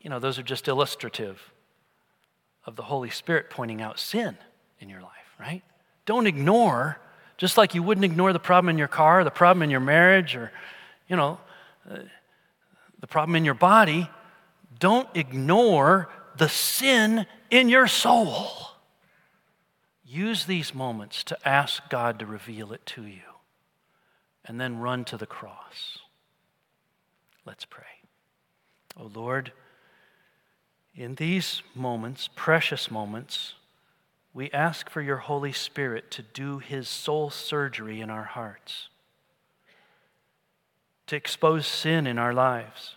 You 0.00 0.10
know, 0.10 0.18
those 0.18 0.38
are 0.38 0.42
just 0.42 0.68
illustrative 0.68 1.52
of 2.64 2.76
the 2.76 2.82
Holy 2.82 3.10
Spirit 3.10 3.50
pointing 3.50 3.82
out 3.82 3.98
sin 3.98 4.36
in 4.78 4.88
your 4.88 5.00
life, 5.00 5.10
right? 5.38 5.62
Don't 6.06 6.26
ignore 6.26 6.98
just 7.36 7.56
like 7.56 7.74
you 7.74 7.82
wouldn't 7.82 8.04
ignore 8.04 8.34
the 8.34 8.38
problem 8.38 8.68
in 8.68 8.76
your 8.76 8.88
car, 8.88 9.24
the 9.24 9.30
problem 9.30 9.62
in 9.62 9.70
your 9.70 9.80
marriage, 9.80 10.36
or, 10.36 10.52
you 11.08 11.16
know, 11.16 11.38
uh, 11.90 12.00
the 13.00 13.06
problem 13.06 13.34
in 13.34 13.46
your 13.46 13.54
body, 13.54 14.10
don't 14.78 15.08
ignore 15.14 16.10
the 16.36 16.50
sin 16.50 17.26
in 17.50 17.70
your 17.70 17.86
soul. 17.86 18.50
Use 20.04 20.44
these 20.44 20.74
moments 20.74 21.24
to 21.24 21.48
ask 21.48 21.88
God 21.88 22.18
to 22.18 22.26
reveal 22.26 22.72
it 22.74 22.84
to 22.86 23.06
you, 23.06 23.22
and 24.44 24.60
then 24.60 24.78
run 24.78 25.06
to 25.06 25.16
the 25.16 25.26
cross. 25.26 25.98
Let's 27.46 27.64
pray. 27.64 27.84
Oh 28.98 29.10
Lord, 29.14 29.52
in 31.00 31.14
these 31.14 31.62
moments, 31.74 32.28
precious 32.36 32.90
moments, 32.90 33.54
we 34.34 34.50
ask 34.50 34.90
for 34.90 35.00
your 35.00 35.16
Holy 35.16 35.50
Spirit 35.50 36.10
to 36.10 36.22
do 36.22 36.58
his 36.58 36.90
soul 36.90 37.30
surgery 37.30 38.02
in 38.02 38.10
our 38.10 38.24
hearts, 38.24 38.88
to 41.06 41.16
expose 41.16 41.66
sin 41.66 42.06
in 42.06 42.18
our 42.18 42.34
lives, 42.34 42.96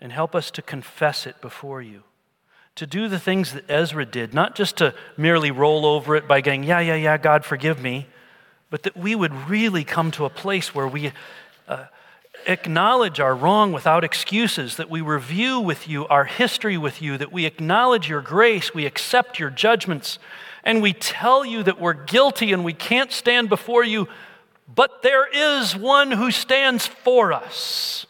and 0.00 0.12
help 0.12 0.36
us 0.36 0.52
to 0.52 0.62
confess 0.62 1.26
it 1.26 1.40
before 1.40 1.82
you. 1.82 2.04
To 2.76 2.86
do 2.86 3.08
the 3.08 3.18
things 3.18 3.52
that 3.52 3.68
Ezra 3.68 4.06
did, 4.06 4.32
not 4.32 4.54
just 4.54 4.76
to 4.76 4.94
merely 5.16 5.50
roll 5.50 5.86
over 5.86 6.14
it 6.14 6.28
by 6.28 6.40
going, 6.40 6.62
Yeah, 6.62 6.78
yeah, 6.78 6.94
yeah, 6.94 7.18
God, 7.18 7.44
forgive 7.44 7.82
me, 7.82 8.06
but 8.70 8.84
that 8.84 8.96
we 8.96 9.16
would 9.16 9.34
really 9.48 9.82
come 9.82 10.12
to 10.12 10.24
a 10.24 10.30
place 10.30 10.72
where 10.72 10.86
we 10.86 11.10
uh, 11.66 11.86
acknowledge 12.46 13.20
our 13.20 13.34
wrong 13.34 13.72
without 13.72 14.04
excuses, 14.04 14.76
that 14.76 14.90
we 14.90 15.00
review 15.00 15.60
with 15.60 15.88
you 15.88 16.06
our 16.08 16.24
history 16.24 16.78
with 16.78 17.02
you, 17.02 17.18
that 17.18 17.32
we 17.32 17.44
acknowledge 17.44 18.08
your 18.08 18.22
grace, 18.22 18.72
we 18.74 18.86
accept 18.86 19.38
your 19.38 19.50
judgments, 19.50 20.18
and 20.64 20.82
we 20.82 20.92
tell 20.92 21.44
you 21.44 21.62
that 21.62 21.80
we're 21.80 21.92
guilty 21.92 22.52
and 22.52 22.64
we 22.64 22.72
can't 22.72 23.12
stand 23.12 23.48
before 23.48 23.84
you, 23.84 24.08
but 24.72 25.02
there 25.02 25.26
is 25.26 25.76
one 25.76 26.10
who 26.10 26.30
stands 26.30 26.86
for 26.86 27.32
us, 27.32 28.06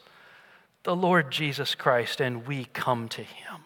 the 0.85 0.97
Lord 0.97 1.31
Jesus 1.31 1.75
Christ, 1.75 2.21
and 2.21 2.47
we 2.47 2.65
come 2.67 3.09
to 3.11 3.23
him. 3.23 3.65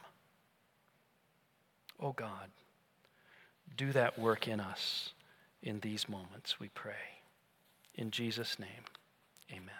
Oh 2.00 2.12
God, 2.12 2.50
do 3.76 3.92
that 3.92 4.18
work 4.18 4.48
in 4.48 4.60
us 4.60 5.12
in 5.62 5.80
these 5.80 6.08
moments, 6.08 6.58
we 6.58 6.68
pray. 6.68 7.20
In 7.94 8.10
Jesus' 8.10 8.58
name, 8.58 8.84
amen. 9.52 9.79